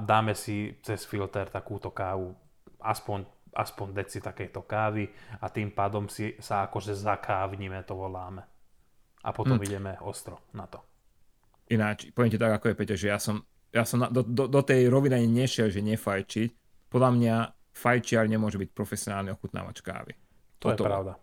[0.00, 2.32] dáme si cez filter takúto kávu,
[2.80, 5.04] aspoň, aspoň deci takejto kávy
[5.44, 8.40] a tým pádom si sa akože zakávnime, to voláme.
[9.22, 9.66] A potom hmm.
[9.68, 10.80] ideme ostro na to.
[11.70, 14.48] Ináč, poviem ti tak, ako je Peťo, že ja som, ja som na, do, do,
[14.48, 16.50] do tej roviny nešiel, že nefajčiť.
[16.90, 17.34] Podľa mňa
[17.72, 20.12] fajčiar nemôže byť profesionálny ochutnávač kávy.
[20.58, 20.82] To Toto.
[20.82, 21.21] je pravda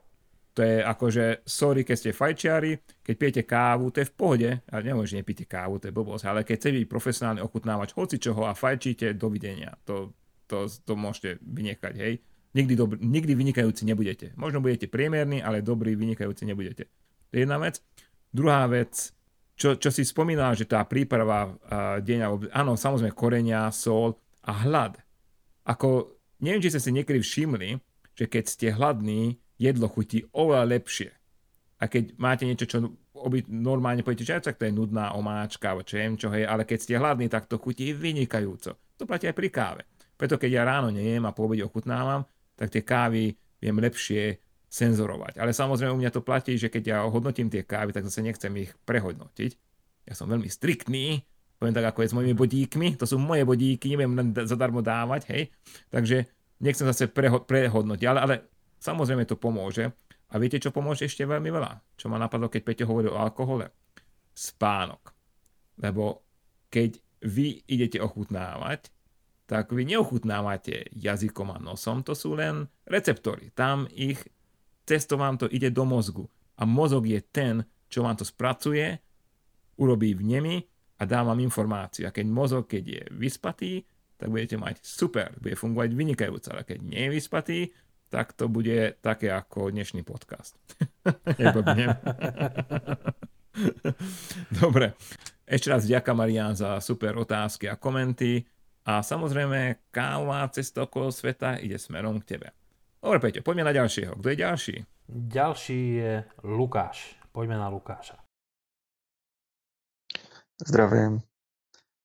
[0.59, 4.81] to je akože, sorry, keď ste fajčiari, keď pijete kávu, to je v pohode, ale
[4.83, 8.51] nemôžete nepíte kávu, to je blbosť, ale keď chcete byť profesionálny ochutnávač hoci čoho a
[8.51, 10.11] fajčíte, dovidenia, to,
[10.51, 12.19] to, to môžete vynechať, hej.
[12.59, 14.35] Nikdy, dobr, nikdy vynikajúci nebudete.
[14.35, 16.91] Možno budete priemerní, ale dobrý vynikajúci nebudete.
[17.31, 17.79] To je jedna vec.
[18.27, 19.15] Druhá vec,
[19.55, 24.99] čo, čo si spomínal, že tá príprava uh, deň, áno, samozrejme korenia, sol a hlad.
[25.63, 27.79] Ako, neviem, či ste si niekedy všimli,
[28.11, 31.11] že keď ste hladní, jedlo chutí oveľa lepšie.
[31.79, 32.77] A keď máte niečo, čo
[33.15, 36.63] oby, normálne poviete, že tak to je nudná omáčka, alebo čo viem, čo je, ale
[36.63, 38.75] keď ste hladní, tak to chutí vynikajúco.
[38.99, 39.81] To platí aj pri káve.
[40.19, 42.27] Preto keď ja ráno nejem a po obede ochutnávam,
[42.59, 43.31] tak tie kávy
[43.63, 45.39] viem lepšie senzorovať.
[45.39, 48.51] Ale samozrejme u mňa to platí, že keď ja hodnotím tie kávy, tak zase nechcem
[48.59, 49.51] ich prehodnotiť.
[50.03, 51.23] Ja som veľmi striktný,
[51.55, 55.31] poviem tak ako je s mojimi bodíkmi, to sú moje bodíky, neviem len zadarmo dávať,
[55.31, 55.43] hej.
[55.87, 56.27] Takže
[56.59, 58.35] nechcem zase preho- prehodnotiť, ale, ale
[58.79, 59.91] Samozrejme to pomôže.
[60.29, 61.99] A viete, čo pomôže ešte veľmi veľa?
[61.99, 63.69] Čo ma napadlo, keď Peťo hovoril o alkohole?
[64.31, 65.11] Spánok.
[65.83, 66.23] Lebo
[66.69, 68.93] keď vy idete ochutnávať,
[69.49, 73.49] tak vy neochutnávate jazykom a nosom, to sú len receptory.
[73.57, 74.21] Tam ich,
[74.85, 76.29] cesto vám to ide do mozgu.
[76.61, 79.01] A mozog je ten, čo vám to spracuje,
[79.81, 80.55] urobí v nemi
[81.01, 82.05] a dá vám informáciu.
[82.05, 83.71] A keď mozog, keď je vyspatý,
[84.19, 86.53] tak budete mať super, bude fungovať vynikajúco.
[86.53, 87.59] Ale keď nie je vyspatý,
[88.09, 90.57] tak to bude také ako dnešný podcast.
[94.61, 94.97] Dobre,
[95.45, 98.41] ešte raz ďakujem Marian za super otázky a komenty
[98.89, 102.49] a samozrejme káva cesta okolo sveta ide smerom k tebe.
[102.99, 104.17] Dobre Peťo, poďme na ďalšieho.
[104.17, 104.75] Kto je ďalší?
[105.09, 107.15] Ďalší je Lukáš.
[107.31, 108.17] Poďme na Lukáša.
[110.67, 111.21] Zdravím.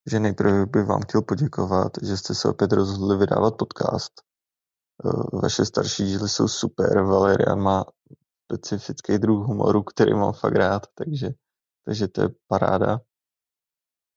[0.06, 4.12] Že nejprve bych vám chtěl poděkovat, že jste se opět rozhodli vydávat podcast
[5.42, 7.84] vaše starší díly jsou super, Valerian má
[8.44, 11.28] specifický druh humoru, který mám fakt rád, takže,
[11.84, 13.00] takže to je paráda.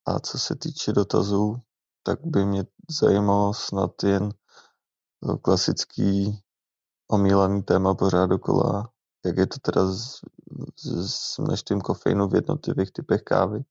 [0.08, 1.56] A co se týče dotazů,
[2.04, 2.64] tak by mě
[3.02, 6.40] zajímalo snad jen eh, klasický
[7.12, 8.90] omílaný téma pořád dokola,
[9.26, 10.22] jak je to teda s,
[11.08, 13.64] s množstvím kofeinu v jednotlivých typech kávy.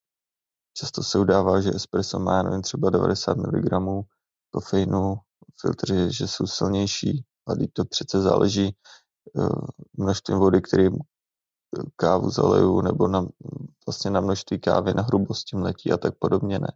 [0.76, 3.70] Často se udává, že espresso má, nevím, třeba 90 mg
[4.50, 5.16] kofeinu,
[5.60, 8.76] filtry, že jsou silnější, a to přece záleží
[9.38, 9.48] eh,
[9.96, 13.26] množstvím vody, kterým eh, kávu zaleju, nebo na,
[13.86, 16.72] vlastně na množství kávy, na hrubosti mletí a tak podobně ne.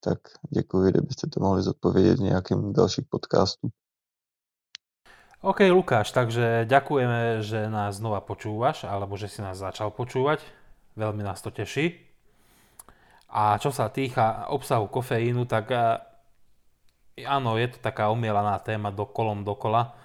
[0.00, 0.18] Tak
[0.50, 3.68] děkuji, kdybyste to mohli zodpovědět v nějakém dalších podcastů.
[5.46, 10.40] OK, Lukáš, takže ďakujeme, že nás znova počúvaš, alebo že si nás začal počúvať.
[10.96, 12.02] Veľmi nás to teší.
[13.30, 16.02] A čo sa týka obsahu kofeínu, tak eh,
[17.24, 19.96] áno, je to taká omielaná téma dokolom dokola.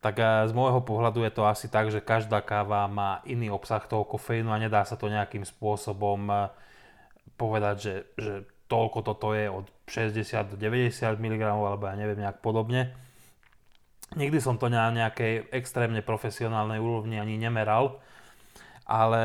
[0.00, 3.82] Tak eh, z môjho pohľadu je to asi tak, že každá káva má iný obsah
[3.84, 6.38] toho kofeínu a nedá sa to nejakým spôsobom eh,
[7.36, 8.34] povedať, že, že
[8.70, 12.92] toľko toto je od 60 do 90 mg alebo ja neviem nejak podobne
[14.16, 18.00] Nikdy som to na nejakej extrémne profesionálnej úrovni ani nemeral,
[18.88, 19.22] ale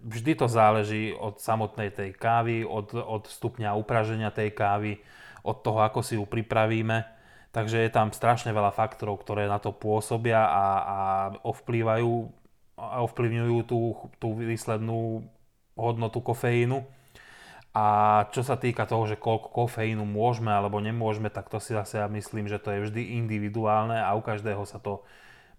[0.00, 5.04] vždy to záleží od samotnej tej kávy, od, od stupňa upraženia tej kávy,
[5.46, 7.06] od toho, ako si ju pripravíme.
[7.54, 10.98] Takže je tam strašne veľa faktorov, ktoré na to pôsobia a, a
[11.46, 12.12] ovplývajú
[12.76, 15.24] a ovplyvňujú tú, tú výslednú
[15.80, 16.84] hodnotu kofeínu.
[17.76, 17.84] A
[18.32, 22.08] čo sa týka toho, že koľko kofeínu môžeme alebo nemôžeme, tak to si zase ja
[22.08, 25.04] myslím, že to je vždy individuálne a u každého sa to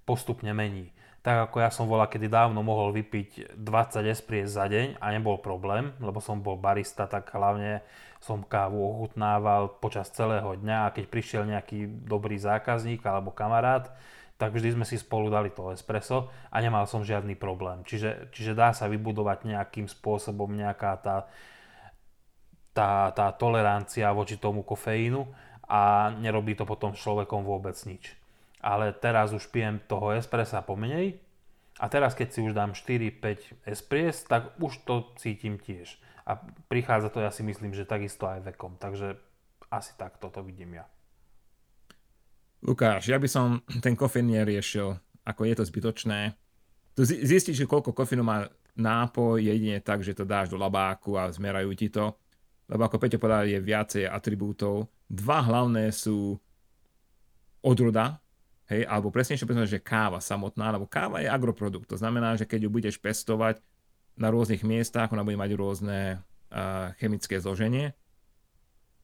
[0.06, 0.93] postupne mení.
[1.25, 5.41] Tak ako ja som bola, kedy dávno mohol vypiť 20 espries za deň a nebol
[5.43, 7.84] problém, lebo som bol barista, tak hlavne
[8.23, 13.91] som kávu ochutnával počas celého dňa a keď prišiel nejaký dobrý zákazník alebo kamarát,
[14.38, 17.82] tak vždy sme si spolu dali to espresso a nemal som žiadny problém.
[17.84, 21.17] Čiže, čiže dá sa vybudovať nejakým spôsobom nejaká tá
[22.77, 25.25] tá, tá tolerancia voči tomu kofeínu
[25.65, 28.13] a nerobí to potom človekom vôbec nič.
[28.62, 31.22] Ale teraz už pijem toho espressa pomenej
[31.78, 36.02] a teraz keď si už dám 4-5 espries, tak už to cítim tiež.
[36.26, 38.76] A prichádza to, ja si myslím, že takisto aj vekom.
[38.82, 39.15] Takže
[39.70, 40.86] asi tak toto vidím ja.
[42.65, 46.34] Lukáš, ja by som ten kofeín neriešil, ako je to zbytočné.
[46.98, 51.70] Tu zistíš, koľko kofeínu má nápoj jedine tak, že to dáš do labáku a zmerajú
[51.78, 52.17] ti to
[52.67, 54.91] lebo ako Peťo povedal, je viacej atribútov.
[55.08, 56.36] Dva hlavné sú
[57.63, 58.20] odroda,
[58.71, 61.89] hej, alebo presnejšie povedať, že káva samotná, lebo káva je agroprodukt.
[61.91, 63.60] To znamená, že keď ju budeš pestovať
[64.17, 67.93] na rôznych miestach, ona bude mať rôzne uh, chemické zloženie.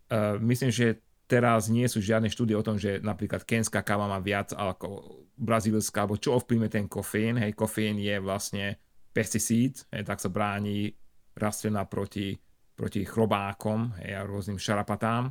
[0.09, 0.99] Uh, myslím, že
[1.29, 6.05] teraz nie sú žiadne štúdie o tom, že napríklad kenská káva má viac ako brazílska,
[6.05, 7.39] alebo čo ovplyvňuje ten kofeín.
[7.39, 8.77] Hej, kofeín je vlastne
[9.15, 10.93] pesticíd, hej, tak sa bráni
[11.33, 12.37] rastlina proti
[12.73, 15.29] proti chrobákom hej, a rôznym šarapatám.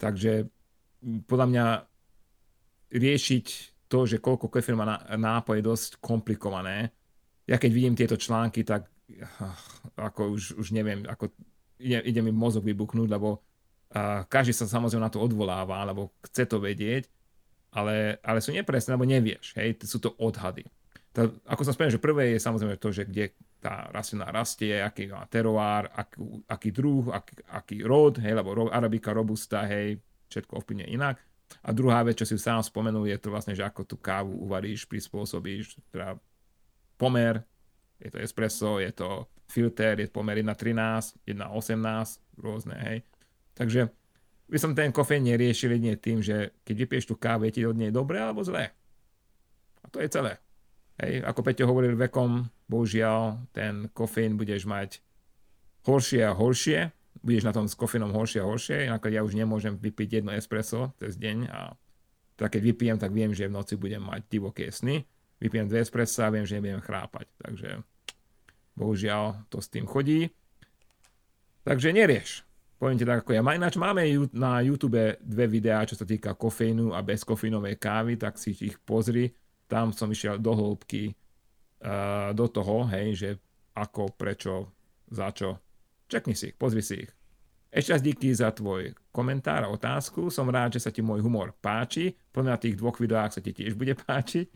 [0.00, 0.48] Takže
[1.28, 1.66] podľa mňa
[2.94, 3.46] riešiť
[3.90, 6.94] to, že koľko kefíru má nápoj je dosť komplikované.
[7.44, 8.88] Ja keď vidím tieto články, tak
[9.42, 9.58] ah,
[9.98, 11.34] ako už, už neviem, ako
[11.82, 16.48] ide, ide mi mozog vybuchnúť, lebo uh, každý sa samozrejme na to odvoláva, alebo chce
[16.48, 17.10] to vedieť,
[17.74, 20.64] ale, ale sú nepresné, lebo nevieš, hej, sú to odhady.
[21.14, 25.06] To, ako som spomenul, že prvé je samozrejme to, že kde tá rastlina rastie, aký
[25.06, 30.90] má teroár, aký, aký druh, aký, aký rod, hej, lebo arabika, robusta, hej, všetko ovplyvne
[30.90, 31.22] inak.
[31.64, 34.84] A druhá vec, čo si sám spomenul, je to vlastne, že ako tú kávu uvaríš,
[34.84, 36.20] prispôsobíš, teda
[37.00, 37.40] pomer,
[38.00, 42.98] je to espresso, je to filter, je pomer 1.13, 1.18, rôzne, hej.
[43.54, 43.88] Takže
[44.50, 47.76] by som ten kofeín neriešil jedine tým, že keď vypieš tú kávu, je ti od
[47.76, 48.76] nej dobré alebo zlé.
[49.80, 50.36] A to je celé.
[51.00, 55.00] Hej, ako Peťo hovoril vekom, bohužiaľ, ten kofeín budeš mať
[55.84, 59.76] horšie a horšie, budeš na tom s kofínom horšie a horšie, inak ja už nemôžem
[59.78, 61.76] vypiť jedno espresso cez deň a
[62.34, 65.06] tak keď vypijem, tak viem, že v noci budem mať divoké sny.
[65.38, 67.30] Vypijem dve espresso a viem, že nebudem chrápať.
[67.38, 67.78] Takže
[68.74, 70.34] bohužiaľ to s tým chodí.
[71.62, 72.42] Takže nerieš.
[72.82, 73.42] Poviem ti tak ako ja.
[73.46, 74.02] Ináč máme
[74.34, 79.30] na YouTube dve videá, čo sa týka kofeínu a bezkofínovej kávy, tak si ich pozri
[79.68, 81.12] tam som išiel do hĺbky
[81.82, 83.30] uh, do toho, hej, že
[83.74, 84.70] ako, prečo,
[85.10, 85.58] za čo.
[86.14, 87.10] Čekni si ich, pozri si ich.
[87.74, 90.30] Ešte raz díky za tvoj komentár a otázku.
[90.30, 92.14] Som rád, že sa ti môj humor páči.
[92.30, 94.46] Podľa na tých dvoch videách sa ti tiež bude páčiť.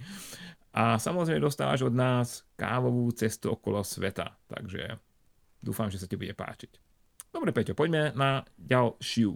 [0.79, 4.39] A samozrejme dostávaš od nás kávovú cestu okolo sveta.
[4.47, 5.03] Takže
[5.59, 6.79] dúfam, že sa ti bude páčiť.
[7.35, 9.35] Dobre, Peťo, poďme na ďalšiu.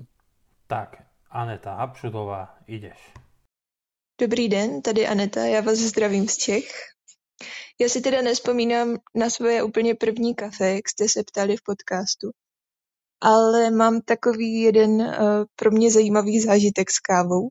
[0.71, 1.03] Tak,
[1.35, 3.03] Aneta Hapšudová, ideš.
[4.15, 6.71] Dobrý den, tady Aneta, já vás zdravím z Čech.
[7.81, 12.31] Já si teda nespomínám na svoje úplně první kafe, jak jste se ptali v podcastu,
[13.21, 15.15] ale mám takový jeden uh,
[15.57, 17.49] pro mě zajímavý zážitek s kávou,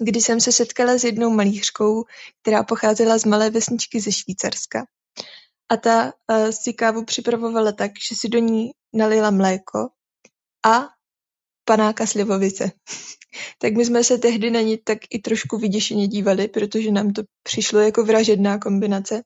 [0.00, 2.04] kdy jsem se setkala s jednou malířkou,
[2.42, 4.86] která pocházela z malé vesničky ze Švýcarska.
[5.68, 9.78] A ta uh, si kávu připravovala tak, že si do ní nalila mléko
[10.66, 10.88] a
[11.70, 12.72] panáka slivovice.
[13.58, 17.22] tak my jsme se tehdy na ní tak i trošku vyděšeně dívali, protože nám to
[17.42, 19.22] přišlo jako vražedná kombinace.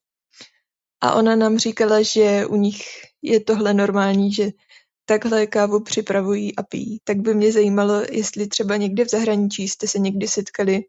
[1.01, 2.85] A ona nám říkala, že u nich
[3.23, 4.51] je tohle normální, že
[5.05, 6.99] takhle kávu připravují a pijí.
[7.05, 10.81] Tak by mě zajímalo, jestli třeba někde v zahraničí jste se někdy setkali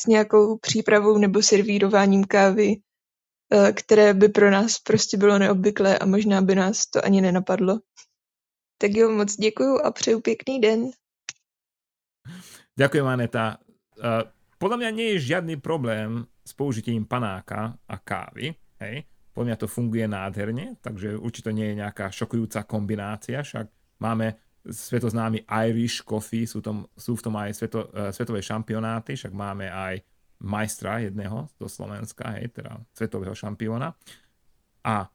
[0.00, 2.76] s nějakou přípravou nebo servírováním kávy,
[3.52, 7.78] eh, které by pro nás prostě bylo neobvyklé a možná by nás to ani nenapadlo.
[8.78, 10.90] Tak jo, moc děkuju a přeju pěkný den.
[12.78, 13.58] Ďakujem, Aneta.
[13.98, 14.22] Uh,
[14.62, 18.54] podľa mňa nie je žiadny problém s použitím panáka a kávy.
[18.78, 19.02] Hej?
[19.34, 23.66] Podľa mňa to funguje nádherne, takže určite nie je nejaká šokujúca kombinácia, však
[23.98, 29.34] máme svetoznámy Irish Coffee, sú, tom, sú v tom aj sveto, uh, svetové šampionáty, však
[29.34, 29.98] máme aj
[30.38, 33.90] majstra jedného zo Slovenska, hej, teda svetového šampióna.
[34.86, 35.10] A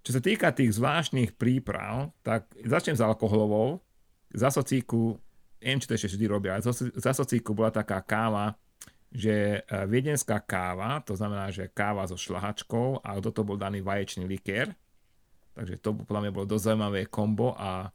[0.00, 3.84] čo sa týka tých zvláštnych príprav, tak začnem s alkoholovou.
[4.30, 5.18] Za socíku
[5.60, 6.64] neviem, či to ešte vždy robia, ale
[6.96, 8.56] za socíku bola taká káva,
[9.12, 13.84] že e, viedenská káva, to znamená, že káva so šlahačkou a do toho bol daný
[13.84, 14.72] vaječný likér.
[15.52, 17.90] Takže to podľa mňa bolo dosť zaujímavé kombo a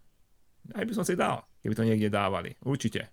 [0.76, 2.54] aj by som si dal, keby to niekde dávali.
[2.62, 3.10] Určite.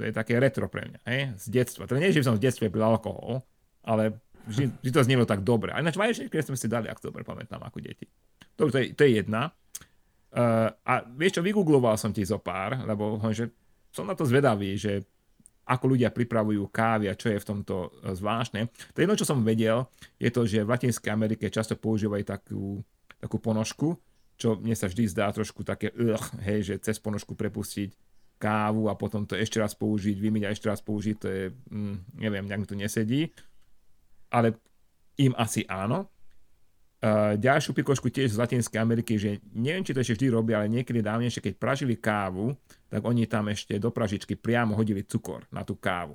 [0.00, 1.22] To je také retro pre mňa, hej?
[1.36, 1.86] z detstva.
[1.86, 3.44] To nie, že by som v detstve pil alkohol,
[3.84, 5.70] ale vždy, vždy to znelo tak dobre.
[5.74, 8.06] A ináč vaječný likér sme si dali, ak to dobre pamätám, ako deti.
[8.56, 9.50] To, to, je, to je jedna.
[10.32, 13.52] Uh, a vieš čo, vygoogloval som ti zo pár, lebo že
[13.92, 15.04] som na to zvedavý, že
[15.68, 18.66] ako ľudia pripravujú kávy a čo je v tomto eh, zvláštne.
[18.96, 19.86] To jedno, čo som vedel,
[20.18, 22.82] je to, že v Latinskej Amerike často používajú takú,
[23.20, 23.94] takú ponožku,
[24.34, 27.94] čo mne sa vždy zdá trošku také, uh, hej, že cez ponožku prepustiť
[28.42, 32.18] kávu a potom to ešte raz použiť, vymyť a ešte raz použiť, to je, mm,
[32.18, 33.30] neviem, nejak mi to nesedí.
[34.32, 34.56] Ale
[35.20, 36.08] im asi áno.
[37.02, 40.70] Uh, ďalšiu pikošku tiež z Latinskej Ameriky, že neviem, či to ešte vždy robia, ale
[40.70, 42.54] niekedy dávnejšie, keď pražili kávu,
[42.86, 46.14] tak oni tam ešte do pražičky priamo hodili cukor na tú kávu.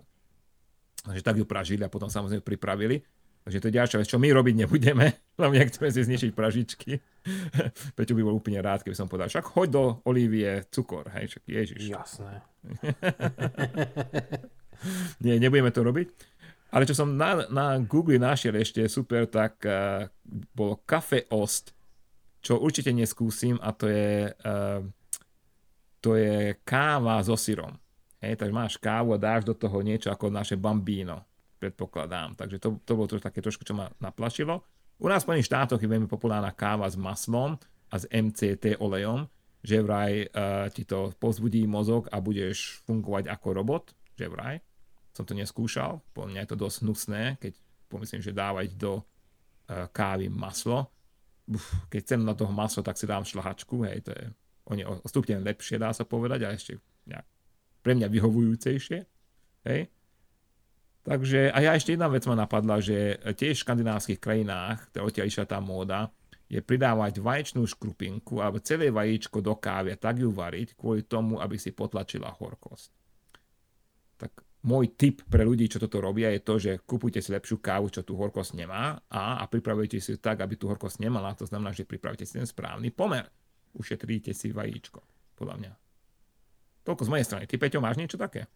[1.03, 3.03] Takže tak ju pražili a potom samozrejme pripravili.
[3.43, 5.05] Takže to je ďalšia vec, čo my robiť nebudeme,
[5.39, 6.91] hlavne ak chceme si zničiť pražičky.
[7.95, 11.43] Peťo by bol úplne rád, keby som povedal, však hoď do olívie cukor, hej, však
[11.47, 11.83] ježiš.
[11.83, 12.43] Jasné.
[15.23, 16.07] Nie, nebudeme to robiť.
[16.71, 20.03] Ale čo som na, na Google našiel ešte super, tak uh,
[20.51, 21.71] bolo Cafe Ost,
[22.43, 24.83] čo určite neskúsim a to je, uh,
[26.03, 27.71] to je káva so syrom.
[28.19, 31.23] Hej, takže máš kávu a dáš do toho niečo ako naše bambíno,
[31.61, 32.35] predpokladám.
[32.35, 34.59] Takže to, to bolo to také trošku, čo ma naplašilo.
[34.97, 37.55] U nás v Spojených štátoch je veľmi populárna káva s maslom
[37.87, 39.29] a s MCT olejom,
[39.61, 43.83] že vraj uh, ti to pozbudí mozog a budeš fungovať ako robot,
[44.17, 44.57] že vraj
[45.17, 47.57] som to neskúšal, po mňa je to dosť hnusné, keď
[47.89, 50.93] pomyslím, že dávať do uh, kávy maslo.
[51.49, 54.25] Uf, keď chcem na toho maslo, tak si dám šlahačku, hej, to je
[54.69, 56.77] o, ne, o stupne lepšie, dá sa povedať, a ešte
[57.09, 57.25] nejak
[57.81, 58.99] pre mňa vyhovujúcejšie,
[59.71, 59.81] hej.
[61.07, 65.31] Takže, a ja ešte jedna vec ma napadla, že tiež v škandinávskych krajinách, teda odtiaľ
[65.31, 66.11] išla tá móda,
[66.51, 71.39] je pridávať vaječnú škrupinku alebo celé vajíčko do kávy a tak ju variť kvôli tomu,
[71.39, 72.91] aby si potlačila horkosť.
[74.19, 74.31] Tak
[74.67, 78.03] môj tip pre ľudí, čo toto robia, je to, že kupujte si lepšiu kávu, čo
[78.03, 81.31] tú horkosť nemá a, a pripravujte si tak, aby tú horkosť nemala.
[81.39, 83.31] To znamená, že pripravíte si ten správny pomer.
[83.79, 84.99] Ušetríte si vajíčko,
[85.39, 85.71] podľa mňa.
[86.83, 87.43] Toľko z mojej strany.
[87.47, 88.51] Ty, Peťo, máš niečo také?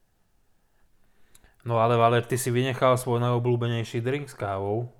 [1.63, 4.91] No ale Valer, ty si vynechal svoj najobľúbenejší drink s kávou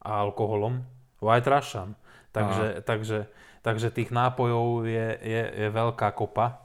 [0.00, 0.80] a alkoholom.
[1.20, 1.96] White Russian.
[2.32, 3.18] Takže, takže,
[3.62, 6.64] takže tých nápojov je, je, je veľká kopa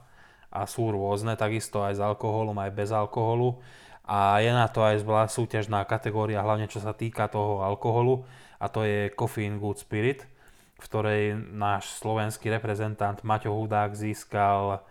[0.50, 3.62] a sú rôzne, takisto aj s alkoholom, aj bez alkoholu
[4.10, 8.26] a je na to aj zvlášť súťažná kategória, hlavne čo sa týka toho alkoholu
[8.58, 10.26] a to je Coffee in Good Spirit,
[10.74, 14.82] v ktorej náš slovenský reprezentant Maťo Hudák získal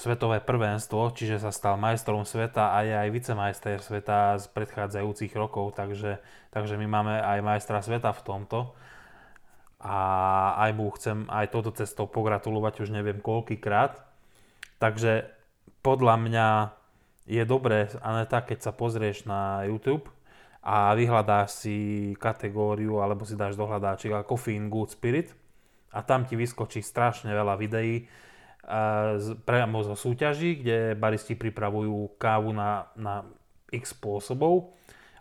[0.00, 5.76] svetové prvenstvo, čiže sa stal majstrom sveta a je aj vicemajster sveta z predchádzajúcich rokov,
[5.76, 6.16] takže,
[6.48, 8.72] takže my máme aj majstra sveta v tomto.
[9.78, 9.98] A
[10.58, 13.98] aj mu chcem aj toto cestou pogratulovať už neviem koľkýkrát.
[14.78, 15.26] Takže
[15.82, 16.77] podľa mňa
[17.28, 20.08] je dobré, Aneta, keď sa pozrieš na YouTube
[20.64, 21.76] a vyhľadáš si
[22.16, 25.36] kategóriu alebo si dáš do hľadáčika Coffee Good Spirit
[25.92, 28.08] a tam ti vyskočí strašne veľa videí
[28.64, 33.28] uh, priamo zo súťaží, kde baristi pripravujú kávu na, na
[33.68, 34.72] x spôsobov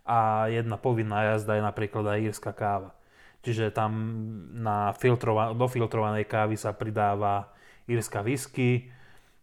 [0.08, 2.96] a jedna povinná jazda je napríklad aj írska káva.
[3.44, 3.92] Čiže tam
[4.56, 7.52] na filtrova- do filtrovanej kávy sa pridáva
[7.84, 8.92] írska whisky,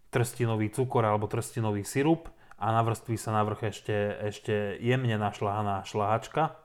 [0.09, 2.34] trstinový cukor alebo trstinový sirup
[2.65, 6.57] a navrství sa na vrch ešte, ešte jemne našľahaná šláčka.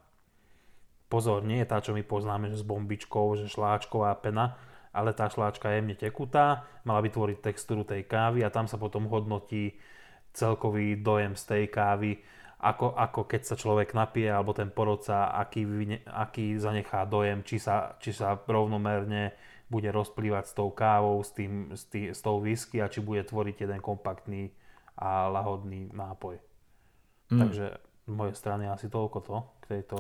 [1.12, 4.56] Pozor, nie je tá, čo my poznáme že s bombičkou, že šláčková pena,
[4.96, 9.12] ale tá šláčka je jemne tekutá, mala vytvoriť textúru tej kávy a tam sa potom
[9.12, 9.76] hodnotí
[10.32, 12.24] celkový dojem z tej kávy,
[12.64, 15.68] ako, ako keď sa človek napije, alebo ten porodca, aký,
[16.08, 19.36] aký zanechá dojem, či sa, či sa rovnomerne
[19.68, 23.28] bude rozplývať s tou kávou, s, tým, s, tý, s tou whisky a či bude
[23.28, 24.56] tvoriť jeden kompaktný
[25.00, 26.36] a lahodný nápoj.
[27.32, 27.40] Mm.
[27.40, 27.66] Takže
[28.10, 29.98] z mojej strany asi toľko to k tejto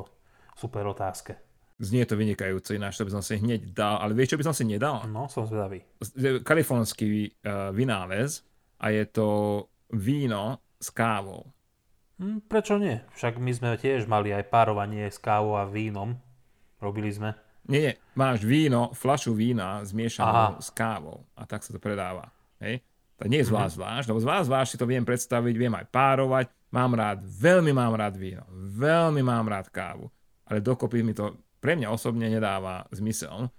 [0.59, 1.39] super otázke.
[1.79, 4.55] Znie to vynikajúco, ináč to by som si hneď dal, ale vieš, čo by som
[4.55, 5.07] si nedal?
[5.07, 5.79] No, som zvedavý.
[6.43, 8.43] Kalifornský uh, vynález
[8.83, 9.27] a je to
[9.95, 11.47] víno s kávou.
[12.19, 12.99] Hm, prečo nie?
[13.15, 16.19] Však my sme tiež mali aj párovanie s kávou a vínom.
[16.83, 17.31] Robili sme.
[17.71, 20.59] Nie, nie, máš víno, flašu vína zmiešanú Aha.
[20.59, 22.27] s kávou a tak sa to predáva.
[22.59, 22.83] Hej?
[23.19, 23.79] To nie je zvlášť mhm.
[23.79, 27.93] zvlášť, lebo zvlášť zvlášť si to viem predstaviť, viem aj párovať, mám rád, veľmi mám
[27.99, 30.07] rád víno, veľmi mám rád kávu,
[30.47, 33.51] ale dokopy mi to pre mňa osobne nedáva zmysel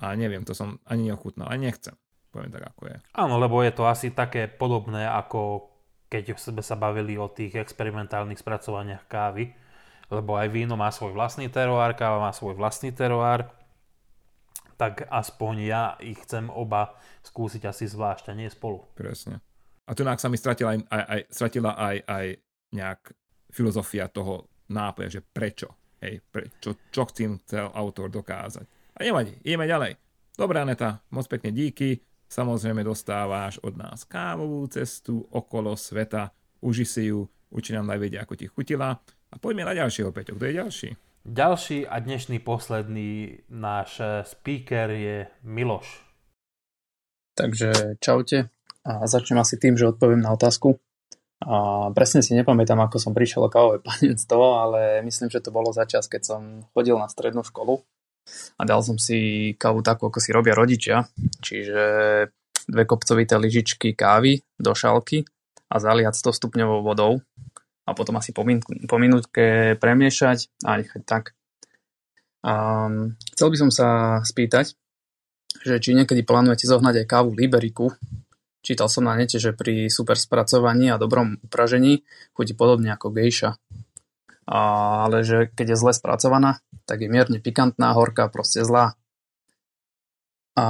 [0.00, 1.92] a neviem, to som ani neochutnal, ani nechcem,
[2.32, 2.96] poviem tak ako je.
[3.12, 5.74] Áno, lebo je to asi také podobné ako
[6.14, 9.50] keď sme sa bavili o tých experimentálnych spracovaniach kávy,
[10.14, 13.50] lebo aj víno má svoj vlastný teroár, káva má svoj vlastný teroár,
[14.74, 18.84] tak aspoň ja ich chcem oba skúsiť asi zvlášť a nie spolu.
[18.94, 19.40] Presne.
[19.84, 22.26] A tu sa mi stratila aj, aj, aj, stratila aj, aj
[22.72, 23.00] nejak
[23.52, 25.68] filozofia toho nápoja, že prečo.
[26.00, 28.64] Hej, prečo, čo chcem chcel autor dokázať.
[28.96, 29.96] A nevadí, ideme ďalej.
[30.34, 32.02] Dobre, Aneta, moc pekne díky.
[32.28, 36.34] Samozrejme dostávaš od nás kávovú cestu okolo sveta.
[36.64, 38.96] Uži si ju, uči nám najvedia, ako ti chutila.
[39.30, 40.34] A poďme na ďalšieho, Peťo.
[40.34, 40.88] Kto je ďalší?
[41.24, 43.96] Ďalší a dnešný posledný náš
[44.28, 46.04] speaker je Miloš.
[47.32, 48.52] Takže čaute
[48.84, 50.76] a začnem asi tým, že odpoviem na otázku.
[51.48, 55.72] A presne si nepamätám, ako som prišiel o kávové panenstvo, ale myslím, že to bolo
[55.72, 56.40] za čas, keď som
[56.76, 57.80] chodil na strednú školu
[58.60, 61.08] a dal som si kávu takú, ako si robia rodičia,
[61.40, 61.82] čiže
[62.68, 65.24] dve kopcovité lyžičky kávy do šálky
[65.72, 67.24] a zaliať 100 stupňovou vodou
[67.84, 71.36] a potom asi po, min- po minútke premiešať a nechať tak.
[72.44, 73.88] Um, chcel by som sa
[74.20, 74.76] spýtať,
[75.64, 77.92] že či niekedy plánujete zohnať aj kávu Liberiku.
[78.64, 83.56] Čítal som na nete, že pri super spracovaní a dobrom upražení chutí podobne ako gejša.
[84.44, 84.58] A,
[85.08, 88.96] ale že keď je zle spracovaná, tak je mierne pikantná, horká, proste zlá.
[90.56, 90.64] A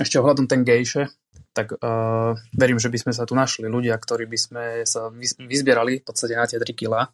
[0.00, 1.12] ešte ohľadom ten gejše,
[1.58, 5.10] tak uh, verím, že by sme sa tu našli ľudia, ktorí by sme sa
[5.42, 7.10] vyzbierali v podstate na tie 3 kg.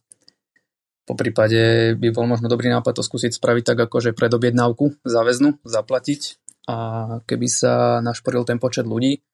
[1.09, 5.65] Po prípade by bol možno dobrý nápad to skúsiť spraviť tak, akože pred objednávku záväznú,
[5.65, 6.37] zaplatiť
[6.69, 6.77] a
[7.25, 9.25] keby sa našporil ten počet ľudí,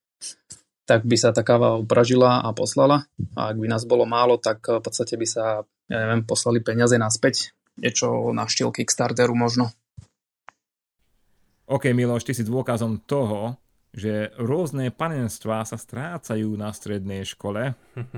[0.87, 3.07] tak by sa tá káva upražila a poslala.
[3.39, 6.95] A ak by nás bolo málo, tak v podstate by sa, ja neviem, poslali peniaze
[6.99, 7.55] naspäť.
[7.79, 9.71] Niečo na štýl Kickstarteru možno.
[11.71, 13.55] OK, Miloš, ty si dôkazom toho,
[13.91, 17.75] že rôzne panenstvá sa strácajú na strednej škole.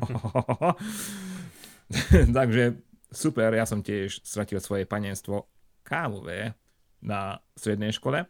[2.37, 2.77] Takže
[3.09, 5.49] super, ja som tiež stratil svoje panenstvo
[5.85, 6.57] kávové
[7.01, 8.29] na strednej škole.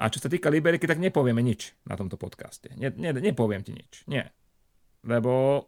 [0.00, 2.72] A čo sa týka Liberiky, tak nepovieme nič na tomto podcaste.
[2.78, 4.08] Ne, ne, nepoviem ti nič.
[4.08, 4.32] Nie.
[5.04, 5.66] Lebo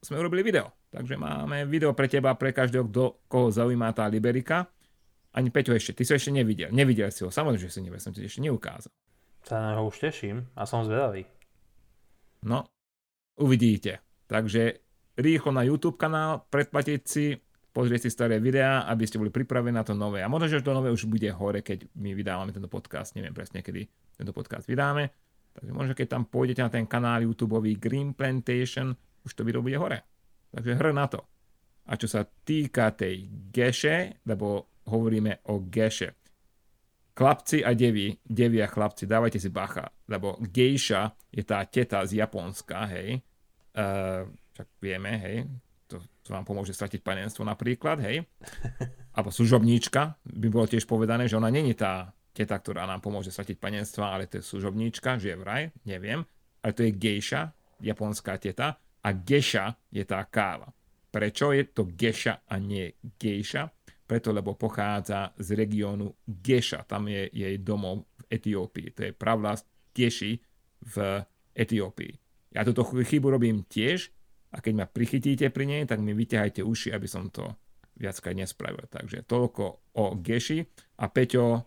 [0.00, 0.72] sme urobili video.
[0.88, 4.64] Takže máme video pre teba, pre každého, kto, koho zaujíma tá Liberika.
[5.36, 6.72] Ani Peťo ešte, ty si ešte nevidel.
[6.72, 8.88] Nevidel si ho, samozrejme, že si nevidel, som ti ešte neukázal.
[9.46, 11.22] Sa na ho už teším a som zvedavý.
[12.42, 12.66] No,
[13.38, 14.02] uvidíte.
[14.26, 14.82] Takže
[15.14, 17.38] rýchlo na YouTube kanál, predplatiť si,
[17.70, 20.18] pozrieť si staré videá, aby ste boli pripravení na to nové.
[20.18, 23.14] A možno, že to nové už bude hore, keď my vydávame tento podcast.
[23.14, 23.86] Neviem presne, kedy
[24.18, 25.14] tento podcast vydáme.
[25.54, 29.78] Takže možno, keď tam pôjdete na ten kanál YouTube Green Plantation, už to video bude
[29.78, 30.02] hore.
[30.50, 31.22] Takže hr na to.
[31.86, 36.15] A čo sa týka tej geše, lebo hovoríme o geše.
[37.16, 42.20] Chlapci a devy, devy a chlapci, dávajte si bacha, lebo gejša je tá teta z
[42.20, 43.24] Japonska, hej.
[43.72, 45.36] Uh, však vieme, hej,
[45.88, 48.20] to, to vám pomôže stratiť panenstvo napríklad, hej.
[49.16, 53.56] Alebo služobníčka, by bolo tiež povedané, že ona není tá teta, ktorá nám pomôže stratiť
[53.56, 56.20] panenstva, ale to je služobníčka, že je vraj, neviem.
[56.60, 57.48] Ale to je gejša,
[57.80, 60.68] japonská teta, a geša je tá káva.
[61.08, 63.72] Prečo je to geša a nie gejša?
[64.06, 68.94] Preto lebo pochádza z regiónu Geša, tam je jej domov v Etiópii.
[68.94, 70.38] To je pravlast Geši
[70.86, 70.96] v
[71.52, 72.14] Etiópii.
[72.54, 74.14] Ja túto chybu robím tiež
[74.54, 77.50] a keď ma prichytíte pri nej, tak mi vyťahajte uši, aby som to
[77.98, 78.86] viackrát nespravil.
[78.86, 79.64] Takže toľko
[79.98, 80.62] o Geši.
[81.02, 81.66] A Peťo,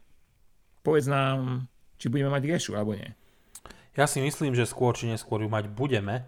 [0.82, 1.68] povedz nám,
[2.00, 3.12] či budeme mať Gešu alebo nie.
[4.00, 6.24] Ja si myslím, že skôr či neskôr ju mať budeme,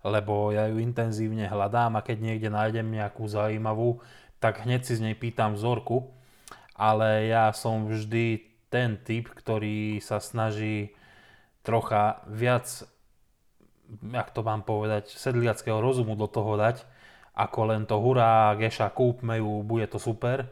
[0.00, 4.00] lebo ja ju intenzívne hľadám a keď niekde nájdem nejakú zaujímavú,
[4.40, 6.08] tak hneď si z nej pýtam vzorku,
[6.72, 8.40] ale ja som vždy
[8.72, 10.96] ten typ, ktorý sa snaží
[11.60, 12.88] trocha viac,
[14.00, 16.88] jak to mám povedať, sedliackého rozumu do toho dať,
[17.36, 20.48] ako len to hurá, geša, kúpme ju, bude to super.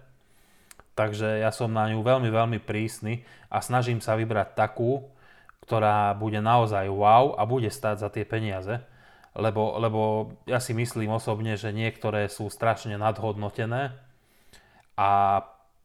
[0.93, 5.07] Takže ja som na ňu veľmi, veľmi prísny a snažím sa vybrať takú,
[5.63, 8.83] ktorá bude naozaj wow a bude stáť za tie peniaze
[9.39, 10.01] lebo, lebo
[10.51, 13.95] ja si myslím osobne, že niektoré sú strašne nadhodnotené
[14.99, 15.11] a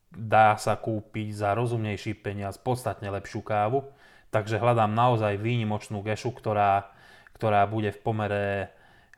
[0.09, 3.85] dá sa kúpiť za rozumnejší peniaz podstatne lepšiu kávu.
[4.33, 6.89] Takže hľadám naozaj výnimočnú gešu, ktorá,
[7.37, 8.45] ktorá bude v pomere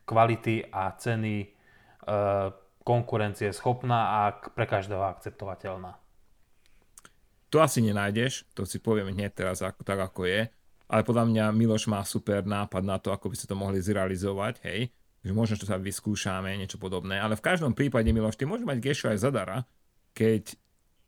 [0.04, 1.48] kvality a ceny e,
[2.84, 5.96] konkurencie schopná a pre každého akceptovateľná.
[7.56, 10.52] To asi nenájdeš, to si poviem hneď teraz tak ako je,
[10.86, 14.62] ale podľa mňa Miloš má super nápad na to, ako by ste to mohli zrealizovať,
[14.66, 14.94] hej,
[15.26, 18.78] že možno, že sa vyskúšame, niečo podobné, ale v každom prípade, Miloš, ty môžeš mať
[18.82, 19.58] gešu aj zadara,
[20.14, 20.54] keď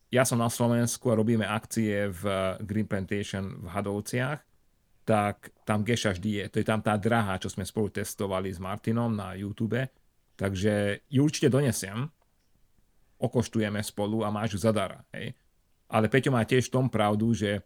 [0.08, 2.24] ja som na Slovensku a robíme akcie v
[2.64, 4.40] Green Plantation v Hadovciach,
[5.08, 6.46] tak tam geša vždy je.
[6.52, 9.80] To je tam tá drahá, čo sme spolu testovali s Martinom na YouTube.
[10.36, 12.12] Takže ju určite donesiem,
[13.16, 15.00] okoštujeme spolu a máš ju zadara.
[15.16, 15.32] Hej.
[15.88, 17.64] Ale Peťo má tiež v tom pravdu, že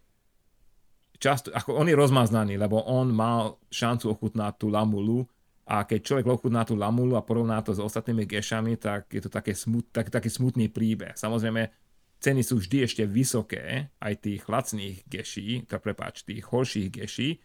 [1.22, 5.22] často, ako on je rozmaznaný, lebo on mal šancu ochutnať tú lamulu
[5.70, 9.30] a keď človek ochutná tú lamulu a porovná to s ostatnými gešami, tak je to
[9.30, 11.14] také smut, tak, taký smutný príbeh.
[11.14, 11.70] Samozrejme,
[12.18, 17.38] ceny sú vždy ešte vysoké, aj tých lacných geší, to prepáč, tých horších geší,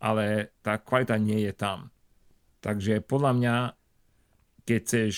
[0.00, 1.92] ale tá kvalita nie je tam.
[2.64, 3.56] Takže podľa mňa,
[4.64, 5.14] keď chceš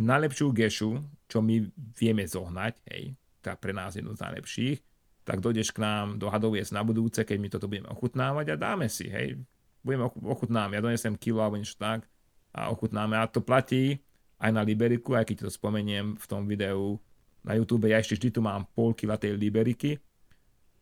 [0.00, 0.90] najlepšiu gešu,
[1.30, 3.14] čo my vieme zohnať, hej,
[3.44, 4.78] tá pre nás jednu z najlepších,
[5.24, 8.88] tak dojdeš k nám do Hadoviec na budúce, keď my toto budeme ochutnávať a dáme
[8.88, 9.40] si, hej.
[9.80, 12.04] Budeme ochutnáme, ja donesem kilo alebo niečo tak
[12.52, 13.16] a ochutnáme.
[13.16, 14.00] A to platí
[14.40, 17.00] aj na Liberiku, aj keď to spomeniem v tom videu
[17.40, 19.96] na YouTube, ja ešte vždy tu mám pol kila tej Liberiky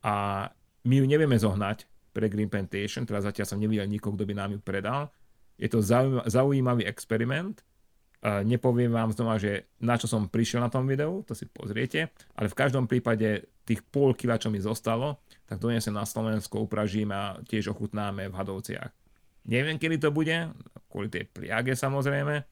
[0.03, 0.47] a
[0.83, 4.51] my ju nevieme zohnať pre Green Plantation, teda zatiaľ som nevidel nikoho, kto by nám
[4.55, 5.07] ju predal.
[5.59, 5.83] Je to
[6.27, 7.63] zaujímavý experiment,
[8.19, 12.51] Nepoviem vám znova, že na čo som prišiel na tom videu, to si pozriete, ale
[12.51, 17.39] v každom prípade tých pol kila, čo mi zostalo, tak donesem na Slovensko, upražím a
[17.47, 18.91] tiež ochutnáme v Hadovciach.
[19.47, 20.35] Neviem, kedy to bude,
[20.91, 22.43] kvôli tej pliage samozrejme.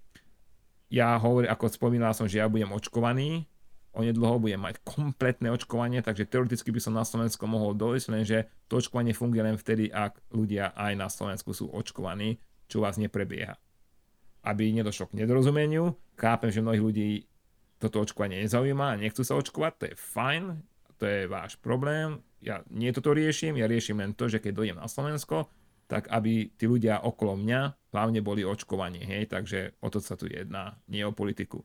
[0.88, 3.44] Ja hovorím, ako spomínal som, že ja budem očkovaný,
[3.92, 8.80] onedlho budem mať kompletné očkovanie, takže teoreticky by som na Slovensko mohol dojsť, lenže to
[8.80, 12.40] očkovanie funguje len vtedy, ak ľudia aj na Slovensku sú očkovaní,
[12.72, 13.60] čo vás neprebieha
[14.48, 15.92] aby nedošlo k nedorozumeniu.
[16.16, 17.10] Chápem, že mnohých ľudí
[17.78, 20.44] toto očkovanie nezaujíma a nechcú sa očkovať, to je fajn,
[20.98, 22.24] to je váš problém.
[22.40, 25.52] Ja nie toto riešim, ja riešim len to, že keď dojdem na Slovensko,
[25.86, 30.28] tak aby tí ľudia okolo mňa hlavne boli očkovaní, hej, takže o to sa tu
[30.28, 31.64] jedná, nie o politiku.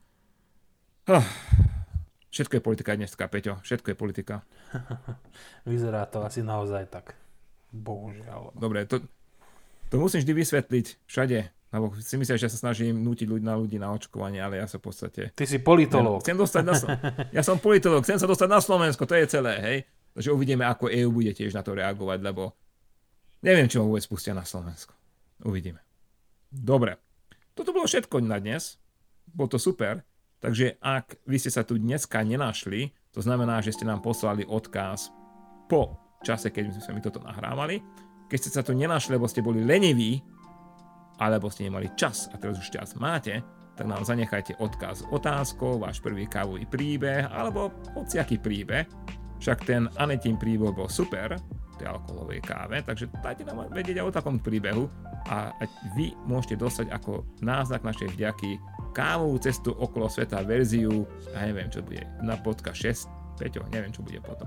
[1.10, 1.26] Oh,
[2.30, 4.46] všetko je politika dneska, Peťo, všetko je politika.
[5.70, 7.18] Vyzerá to asi naozaj tak.
[7.72, 8.52] Bohužiaľ.
[8.54, 9.00] Dobre, to,
[9.88, 11.38] to musím vždy vysvetliť všade,
[11.72, 14.76] lebo si myslíš, že sa snažím nútiť ľudí na ľudí na očkovanie, ale ja sa
[14.76, 15.32] v podstate...
[15.32, 16.20] Ty si politológ.
[16.20, 16.74] Chcem dostať na,
[17.40, 19.78] ja som politológ, chcem sa dostať na Slovensko, to je celé, hej.
[20.12, 22.52] Takže uvidíme, ako EU bude tiež na to reagovať, lebo
[23.40, 24.92] neviem, čo ma vôbec pustia na Slovensko.
[25.48, 25.80] Uvidíme.
[26.52, 27.00] Dobre.
[27.56, 28.76] Toto bolo všetko na dnes.
[29.32, 30.04] Bolo to super.
[30.44, 35.08] Takže ak vy ste sa tu dneska nenašli, to znamená, že ste nám poslali odkaz
[35.72, 37.80] po čase, keď sme mi toto nahrávali.
[38.28, 40.20] Keď ste sa tu nenašli, lebo ste boli leniví,
[41.22, 43.38] alebo ste nemali čas a teraz už čas máte,
[43.78, 48.84] tak nám zanechajte odkaz otázkou, váš prvý kávový príbeh alebo hociaký príbeh.
[49.38, 51.38] Však ten Anetín príbeh bol super,
[51.78, 54.86] tej alkoholovej káve, takže dajte nám vedieť aj o takom príbehu
[55.26, 55.50] a
[55.98, 58.60] vy môžete dostať ako náznak našej vďaky
[58.94, 63.08] kávovú cestu okolo sveta verziu, ja neviem čo bude, na podka 6,
[63.40, 64.46] Peťo, neviem čo bude potom.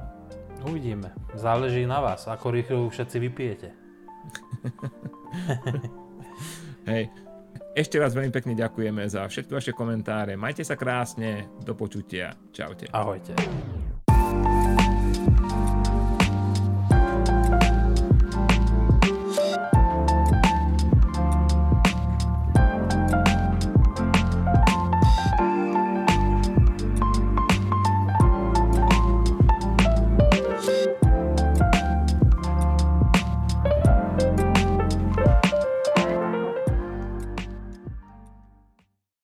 [0.63, 3.69] Uvidíme, záleží na vás, ako rýchlo všetci vypijete.
[6.85, 7.09] Hej.
[7.75, 10.39] Ešte raz veľmi pekne ďakujeme za všetky vaše komentáre.
[10.39, 12.35] Majte sa krásne, do počutia.
[12.55, 12.87] Čaute.
[12.95, 13.35] Ahojte.